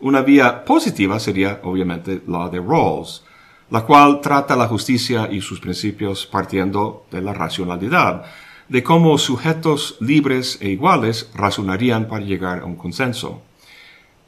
Una 0.00 0.22
vía 0.22 0.64
positiva 0.64 1.18
sería, 1.18 1.60
obviamente, 1.64 2.22
la 2.26 2.48
de 2.48 2.60
Rawls, 2.60 3.24
la 3.70 3.82
cual 3.82 4.20
trata 4.20 4.54
la 4.56 4.68
justicia 4.68 5.28
y 5.30 5.40
sus 5.40 5.58
principios 5.60 6.26
partiendo 6.26 7.06
de 7.10 7.20
la 7.20 7.32
racionalidad, 7.32 8.24
de 8.68 8.82
cómo 8.82 9.16
sujetos 9.18 9.96
libres 10.00 10.58
e 10.60 10.68
iguales 10.68 11.30
razonarían 11.34 12.06
para 12.08 12.24
llegar 12.24 12.60
a 12.60 12.64
un 12.64 12.76
consenso. 12.76 13.42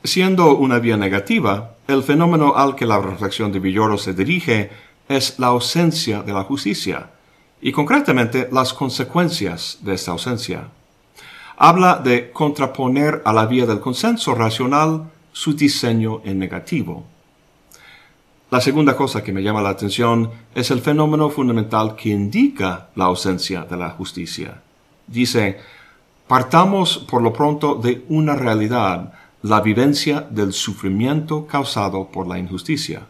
Siendo 0.02 0.56
una 0.56 0.78
vía 0.78 0.96
negativa, 0.96 1.76
el 1.86 2.02
fenómeno 2.02 2.54
al 2.56 2.74
que 2.74 2.86
la 2.86 3.00
reflexión 3.00 3.52
de 3.52 3.60
Villoro 3.60 3.98
se 3.98 4.14
dirige 4.14 4.70
es 5.08 5.38
la 5.38 5.48
ausencia 5.48 6.22
de 6.22 6.32
la 6.32 6.44
justicia, 6.44 7.10
y 7.60 7.72
concretamente 7.72 8.48
las 8.52 8.72
consecuencias 8.72 9.78
de 9.82 9.94
esta 9.94 10.12
ausencia 10.12 10.68
habla 11.58 11.96
de 11.96 12.30
contraponer 12.30 13.20
a 13.24 13.32
la 13.32 13.44
vía 13.46 13.66
del 13.66 13.80
consenso 13.80 14.34
racional 14.34 15.10
su 15.32 15.54
diseño 15.54 16.20
en 16.24 16.38
negativo. 16.38 17.04
La 18.50 18.60
segunda 18.60 18.96
cosa 18.96 19.24
que 19.24 19.32
me 19.32 19.42
llama 19.42 19.60
la 19.60 19.70
atención 19.70 20.30
es 20.54 20.70
el 20.70 20.80
fenómeno 20.80 21.28
fundamental 21.28 21.96
que 21.96 22.10
indica 22.10 22.88
la 22.94 23.06
ausencia 23.06 23.64
de 23.64 23.76
la 23.76 23.90
justicia. 23.90 24.62
Dice, 25.06 25.58
partamos 26.28 26.98
por 26.98 27.22
lo 27.22 27.32
pronto 27.32 27.74
de 27.74 28.04
una 28.08 28.36
realidad, 28.36 29.12
la 29.42 29.60
vivencia 29.60 30.20
del 30.30 30.52
sufrimiento 30.52 31.46
causado 31.46 32.06
por 32.06 32.28
la 32.28 32.38
injusticia. 32.38 33.02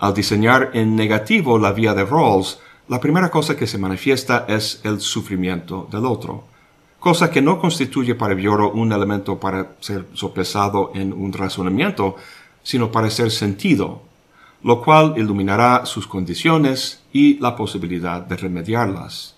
Al 0.00 0.14
diseñar 0.14 0.72
en 0.74 0.96
negativo 0.96 1.58
la 1.60 1.72
vía 1.72 1.94
de 1.94 2.04
Rawls, 2.04 2.58
la 2.88 3.00
primera 3.00 3.30
cosa 3.30 3.56
que 3.56 3.68
se 3.68 3.78
manifiesta 3.78 4.46
es 4.48 4.80
el 4.82 5.00
sufrimiento 5.00 5.88
del 5.90 6.04
otro 6.06 6.53
cosa 7.04 7.30
que 7.30 7.42
no 7.42 7.58
constituye 7.58 8.14
para 8.14 8.32
Bioro 8.32 8.72
un 8.72 8.90
elemento 8.90 9.38
para 9.38 9.76
ser 9.80 10.06
sopesado 10.14 10.90
en 10.94 11.12
un 11.12 11.34
razonamiento, 11.34 12.16
sino 12.62 12.90
para 12.90 13.10
ser 13.10 13.30
sentido, 13.30 14.00
lo 14.62 14.80
cual 14.80 15.12
iluminará 15.18 15.84
sus 15.84 16.06
condiciones 16.06 17.02
y 17.12 17.38
la 17.40 17.56
posibilidad 17.56 18.22
de 18.22 18.38
remediarlas. 18.38 19.34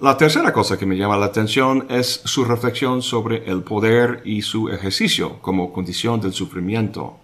La 0.00 0.16
tercera 0.16 0.52
cosa 0.52 0.76
que 0.76 0.84
me 0.84 0.96
llama 0.96 1.16
la 1.16 1.26
atención 1.26 1.86
es 1.88 2.22
su 2.24 2.44
reflexión 2.44 3.02
sobre 3.02 3.48
el 3.48 3.62
poder 3.62 4.22
y 4.24 4.42
su 4.42 4.68
ejercicio 4.68 5.38
como 5.42 5.72
condición 5.72 6.20
del 6.20 6.32
sufrimiento. 6.32 7.18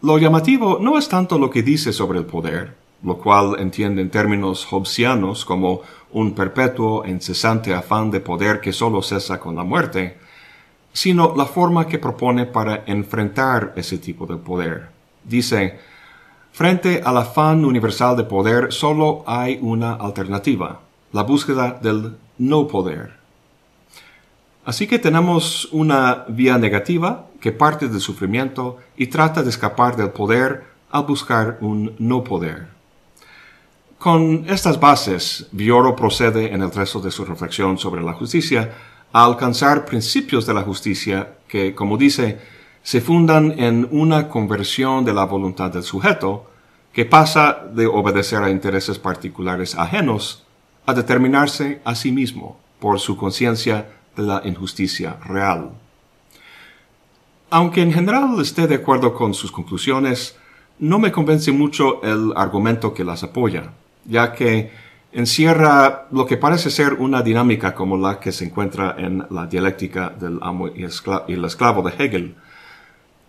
Lo 0.00 0.16
llamativo 0.16 0.78
no 0.80 0.96
es 0.96 1.10
tanto 1.10 1.38
lo 1.38 1.50
que 1.50 1.62
dice 1.62 1.92
sobre 1.92 2.20
el 2.20 2.24
poder, 2.24 2.74
lo 3.02 3.18
cual 3.18 3.56
entiende 3.58 4.02
en 4.02 4.10
términos 4.10 4.66
hobbesianos 4.70 5.44
como 5.44 5.82
un 6.12 6.34
perpetuo 6.34 7.04
e 7.04 7.10
incesante 7.10 7.74
afán 7.74 8.10
de 8.10 8.20
poder 8.20 8.60
que 8.60 8.72
solo 8.72 9.02
cesa 9.02 9.38
con 9.38 9.54
la 9.56 9.64
muerte, 9.64 10.18
sino 10.92 11.34
la 11.36 11.46
forma 11.46 11.86
que 11.86 11.98
propone 11.98 12.46
para 12.46 12.84
enfrentar 12.86 13.72
ese 13.76 13.98
tipo 13.98 14.26
de 14.26 14.36
poder. 14.36 14.88
Dice, 15.22 15.78
frente 16.52 17.02
al 17.04 17.18
afán 17.18 17.64
universal 17.64 18.16
de 18.16 18.24
poder 18.24 18.72
solo 18.72 19.22
hay 19.26 19.58
una 19.60 19.92
alternativa, 19.92 20.80
la 21.12 21.22
búsqueda 21.22 21.78
del 21.80 22.16
no 22.38 22.66
poder. 22.66 23.18
Así 24.64 24.86
que 24.86 24.98
tenemos 24.98 25.68
una 25.72 26.24
vía 26.28 26.58
negativa 26.58 27.26
que 27.40 27.52
parte 27.52 27.88
del 27.88 28.00
sufrimiento 28.00 28.78
y 28.96 29.06
trata 29.06 29.42
de 29.42 29.50
escapar 29.50 29.96
del 29.96 30.10
poder 30.10 30.64
al 30.90 31.04
buscar 31.04 31.58
un 31.60 31.94
no 31.98 32.24
poder. 32.24 32.77
Con 33.98 34.44
estas 34.48 34.78
bases, 34.78 35.48
Bioro 35.50 35.96
procede 35.96 36.54
en 36.54 36.62
el 36.62 36.70
resto 36.70 37.00
de 37.00 37.10
su 37.10 37.24
reflexión 37.24 37.78
sobre 37.78 38.00
la 38.00 38.12
justicia 38.12 38.72
a 39.12 39.24
alcanzar 39.24 39.84
principios 39.84 40.46
de 40.46 40.54
la 40.54 40.62
justicia 40.62 41.34
que, 41.48 41.74
como 41.74 41.96
dice, 41.96 42.38
se 42.84 43.00
fundan 43.00 43.58
en 43.58 43.88
una 43.90 44.28
conversión 44.28 45.04
de 45.04 45.12
la 45.12 45.24
voluntad 45.24 45.72
del 45.72 45.82
sujeto 45.82 46.48
que 46.92 47.06
pasa 47.06 47.64
de 47.72 47.86
obedecer 47.86 48.40
a 48.40 48.50
intereses 48.50 49.00
particulares 49.00 49.74
ajenos 49.74 50.44
a 50.86 50.94
determinarse 50.94 51.80
a 51.84 51.96
sí 51.96 52.12
mismo 52.12 52.56
por 52.78 53.00
su 53.00 53.16
conciencia 53.16 53.90
de 54.14 54.22
la 54.22 54.42
injusticia 54.44 55.16
real. 55.26 55.72
Aunque 57.50 57.82
en 57.82 57.92
general 57.92 58.40
esté 58.40 58.68
de 58.68 58.76
acuerdo 58.76 59.12
con 59.12 59.34
sus 59.34 59.50
conclusiones, 59.50 60.36
no 60.78 61.00
me 61.00 61.10
convence 61.10 61.50
mucho 61.50 62.00
el 62.04 62.32
argumento 62.36 62.94
que 62.94 63.02
las 63.02 63.24
apoya 63.24 63.72
ya 64.08 64.32
que 64.32 64.70
encierra 65.12 66.06
lo 66.10 66.26
que 66.26 66.36
parece 66.36 66.70
ser 66.70 66.94
una 66.94 67.22
dinámica 67.22 67.74
como 67.74 67.96
la 67.96 68.18
que 68.18 68.32
se 68.32 68.46
encuentra 68.46 68.96
en 68.98 69.24
la 69.30 69.46
dialéctica 69.46 70.10
del 70.10 70.38
amo 70.42 70.68
y, 70.68 70.84
el 70.84 71.44
esclavo 71.44 71.82
de 71.82 71.92
Hegel. 71.96 72.34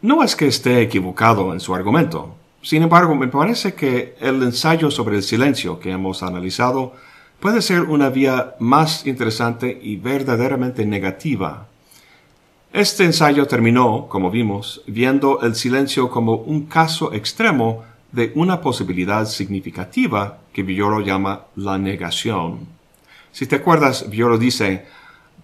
No 0.01 0.23
es 0.23 0.35
que 0.35 0.47
esté 0.47 0.81
equivocado 0.81 1.53
en 1.53 1.59
su 1.59 1.75
argumento. 1.75 2.35
Sin 2.61 2.83
embargo, 2.83 3.15
me 3.15 3.27
parece 3.27 3.73
que 3.73 4.15
el 4.19 4.41
ensayo 4.43 4.91
sobre 4.91 5.17
el 5.17 5.23
silencio 5.23 5.79
que 5.79 5.91
hemos 5.91 6.23
analizado 6.23 6.93
puede 7.39 7.61
ser 7.61 7.83
una 7.83 8.09
vía 8.09 8.55
más 8.59 9.05
interesante 9.05 9.77
y 9.81 9.95
verdaderamente 9.97 10.85
negativa. 10.85 11.67
Este 12.71 13.03
ensayo 13.03 13.47
terminó, 13.47 14.07
como 14.07 14.29
vimos, 14.29 14.83
viendo 14.85 15.41
el 15.41 15.55
silencio 15.55 16.09
como 16.09 16.35
un 16.35 16.65
caso 16.65 17.13
extremo 17.13 17.83
de 18.11 18.31
una 18.35 18.61
posibilidad 18.61 19.25
significativa 19.25 20.39
que 20.59 20.63
Villoro 20.63 20.99
llama 20.99 21.45
la 21.55 21.77
negación. 21.77 22.67
Si 23.31 23.47
te 23.47 23.55
acuerdas, 23.55 24.09
Villoro 24.09 24.37
dice, 24.37 24.87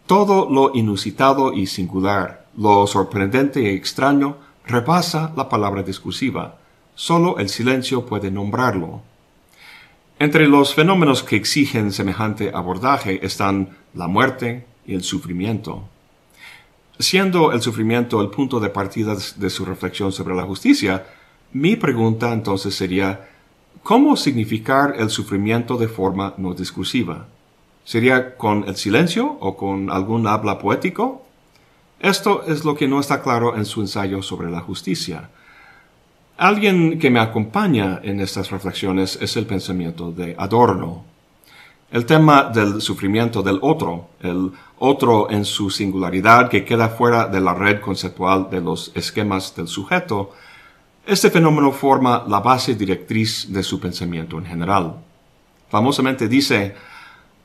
todo 0.08 0.50
lo 0.50 0.76
inusitado 0.76 1.54
y 1.54 1.68
singular, 1.68 2.48
lo 2.58 2.86
sorprendente 2.86 3.62
y 3.62 3.68
extraño, 3.68 4.36
rebasa 4.66 5.32
la 5.38 5.48
palabra 5.48 5.84
discursiva. 5.84 6.58
Solo 6.96 7.38
el 7.38 7.48
silencio 7.48 8.06
puede 8.06 8.30
nombrarlo. 8.30 9.04
Entre 10.20 10.50
los 10.50 10.76
fenómenos 10.76 11.24
que 11.24 11.38
exigen 11.38 11.94
semejante 11.94 12.52
abordaje 12.54 13.26
están 13.26 13.70
la 13.94 14.08
muerte 14.10 14.66
y 14.86 14.96
el 14.96 15.04
sufrimiento. 15.04 15.88
Siendo 17.00 17.54
el 17.54 17.62
sufrimiento 17.62 18.22
el 18.22 18.32
punto 18.32 18.60
de 18.60 18.68
partida 18.68 19.16
de 19.38 19.50
su 19.50 19.64
reflexión 19.64 20.12
sobre 20.12 20.36
la 20.36 20.44
justicia, 20.44 21.06
mi 21.54 21.78
pregunta 21.78 22.34
entonces 22.34 22.76
sería, 22.76 23.30
¿cómo 23.84 24.16
significar 24.16 24.96
el 24.98 25.10
sufrimiento 25.10 25.78
de 25.78 25.88
forma 25.88 26.34
no 26.38 26.54
discursiva? 26.54 27.28
¿Sería 27.84 28.36
con 28.36 28.64
el 28.68 28.76
silencio 28.76 29.38
o 29.40 29.56
con 29.56 29.92
algún 29.92 30.28
habla 30.28 30.58
poético? 30.58 31.26
Esto 32.00 32.44
es 32.48 32.66
lo 32.66 32.76
que 32.76 32.88
no 32.88 33.00
está 33.00 33.22
claro 33.22 33.56
en 33.56 33.66
su 33.66 33.82
ensayo 33.82 34.22
sobre 34.22 34.50
la 34.50 34.62
justicia. 34.62 35.30
Alguien 36.38 37.00
que 37.00 37.10
me 37.10 37.20
acompaña 37.20 38.02
en 38.04 38.20
estas 38.20 38.52
reflexiones 38.52 39.18
es 39.22 39.38
el 39.38 39.46
pensamiento 39.46 40.12
de 40.12 40.36
Adorno. 40.38 41.06
El 41.92 42.06
tema 42.06 42.44
del 42.44 42.82
sufrimiento 42.82 43.42
del 43.42 43.60
otro, 43.62 44.10
el 44.20 44.52
otro 44.80 45.32
en 45.32 45.46
su 45.46 45.70
singularidad 45.70 46.50
que 46.50 46.66
queda 46.66 46.90
fuera 46.90 47.28
de 47.28 47.40
la 47.40 47.54
red 47.54 47.80
conceptual 47.80 48.50
de 48.50 48.60
los 48.60 48.92
esquemas 48.96 49.56
del 49.56 49.68
sujeto, 49.70 50.32
este 51.06 51.30
fenómeno 51.30 51.72
forma 51.72 52.26
la 52.28 52.40
base 52.40 52.76
directriz 52.76 53.52
de 53.52 53.62
su 53.62 53.80
pensamiento 53.80 54.38
en 54.38 54.46
general. 54.46 54.96
Famosamente 55.70 56.28
dice, 56.28 56.76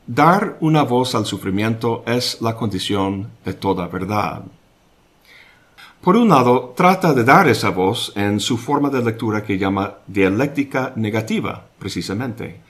dar 0.07 0.57
una 0.61 0.83
voz 0.83 1.15
al 1.15 1.27
sufrimiento 1.27 2.03
es 2.07 2.41
la 2.41 2.57
condición 2.57 3.31
de 3.45 3.53
toda 3.55 3.87
verdad. 3.87 4.45
Por 6.01 6.17
un 6.17 6.31
lado, 6.31 6.73
trata 6.75 7.13
de 7.13 7.25
dar 7.25 7.47
esa 7.49 7.69
voz 7.69 8.13
en 8.17 8.41
su 8.41 8.57
forma 8.57 8.89
de 8.89 9.03
lectura 9.03 9.45
que 9.45 9.59
llama 9.59 9.97
dialéctica 10.07 10.95
negativa, 10.97 11.67
precisamente, 11.79 12.63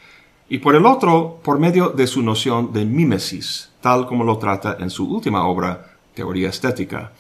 y 0.49 0.59
por 0.59 0.75
el 0.75 0.85
otro, 0.85 1.39
por 1.45 1.61
medio 1.61 1.91
de 1.91 2.09
su 2.09 2.23
noción 2.23 2.73
de 2.73 2.85
mímesis, 2.85 3.71
tal 3.81 4.09
como 4.09 4.25
lo 4.25 4.37
trata 4.39 4.79
en 4.81 4.91
su 4.91 5.09
última 5.09 5.47
obra, 5.47 5.93
Teoría 6.13 6.49
Estética. 6.49 7.13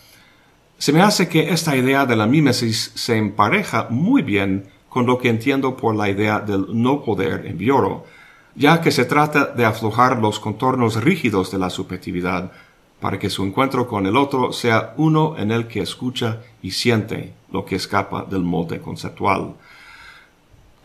Se 0.80 0.94
me 0.94 1.02
hace 1.02 1.28
que 1.28 1.50
esta 1.50 1.76
idea 1.76 2.06
de 2.06 2.16
la 2.16 2.26
mímesis 2.26 2.92
se 2.94 3.18
empareja 3.18 3.88
muy 3.90 4.22
bien 4.22 4.64
con 4.88 5.04
lo 5.04 5.18
que 5.18 5.28
entiendo 5.28 5.76
por 5.76 5.94
la 5.94 6.08
idea 6.08 6.40
del 6.40 6.68
no 6.72 7.02
poder 7.02 7.44
en 7.44 7.58
Bioro, 7.58 8.06
ya 8.54 8.80
que 8.80 8.90
se 8.90 9.04
trata 9.04 9.44
de 9.44 9.66
aflojar 9.66 10.18
los 10.18 10.40
contornos 10.40 11.04
rígidos 11.04 11.50
de 11.50 11.58
la 11.58 11.68
subjetividad 11.68 12.50
para 12.98 13.18
que 13.18 13.28
su 13.28 13.44
encuentro 13.44 13.86
con 13.86 14.06
el 14.06 14.16
otro 14.16 14.54
sea 14.54 14.94
uno 14.96 15.36
en 15.36 15.50
el 15.50 15.66
que 15.66 15.80
escucha 15.80 16.38
y 16.62 16.70
siente 16.70 17.34
lo 17.52 17.66
que 17.66 17.76
escapa 17.76 18.24
del 18.24 18.42
molde 18.42 18.80
conceptual. 18.80 19.56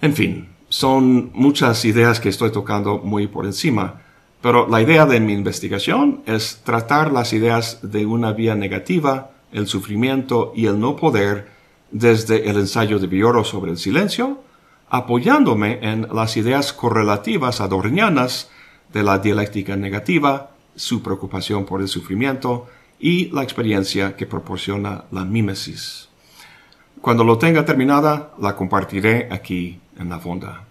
En 0.01 0.13
fin, 0.13 0.49
son 0.67 1.31
muchas 1.34 1.86
ideas 1.86 2.19
que 2.19 2.27
estoy 2.27 2.51
tocando 2.51 2.97
muy 2.97 3.27
por 3.27 3.45
encima, 3.45 4.01
pero 4.41 4.67
la 4.67 4.81
idea 4.81 5.05
de 5.05 5.21
mi 5.21 5.31
investigación 5.31 6.21
es 6.25 6.60
tratar 6.65 7.13
las 7.13 7.31
ideas 7.31 7.79
de 7.81 8.05
una 8.05 8.34
vía 8.34 8.55
negativa, 8.55 9.31
el 9.56 9.68
sufrimiento 9.68 10.52
y 10.54 10.65
el 10.68 10.80
no 10.80 10.96
poder 10.96 11.50
desde 11.89 12.50
el 12.50 12.58
ensayo 12.58 13.00
de 13.00 13.08
Bioro 13.08 13.46
sobre 13.46 13.72
el 13.72 13.78
silencio, 13.78 14.41
apoyándome 14.89 15.80
en 15.82 16.08
las 16.13 16.36
ideas 16.36 16.74
correlativas 16.74 17.62
adornianas 17.62 18.52
de 18.91 19.04
la 19.04 19.20
dialéctica 19.20 19.78
negativa, 19.78 20.52
su 20.76 21.02
preocupación 21.02 21.65
por 21.65 21.82
el 21.82 21.88
sufrimiento 21.88 22.68
y 23.00 23.30
la 23.32 23.44
experiencia 23.44 24.18
que 24.18 24.26
proporciona 24.26 25.06
la 25.12 25.24
mímesis. 25.24 26.10
Cuando 27.02 27.24
lo 27.24 27.38
tenga 27.38 27.63
terminada, 27.63 28.34
la 28.41 28.56
compartiré 28.56 29.30
aquí 29.32 29.80
en 29.98 30.10
la 30.10 30.20
fonda. 30.20 30.65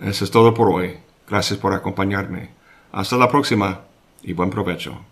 Eso 0.00 0.24
es 0.24 0.30
todo 0.30 0.54
por 0.54 0.68
hoy. 0.70 0.98
Gracias 1.28 1.58
por 1.58 1.74
acompañarme. 1.74 2.50
Hasta 2.92 3.16
la 3.16 3.28
próxima 3.28 3.80
y 4.22 4.34
buen 4.34 4.50
provecho. 4.50 5.09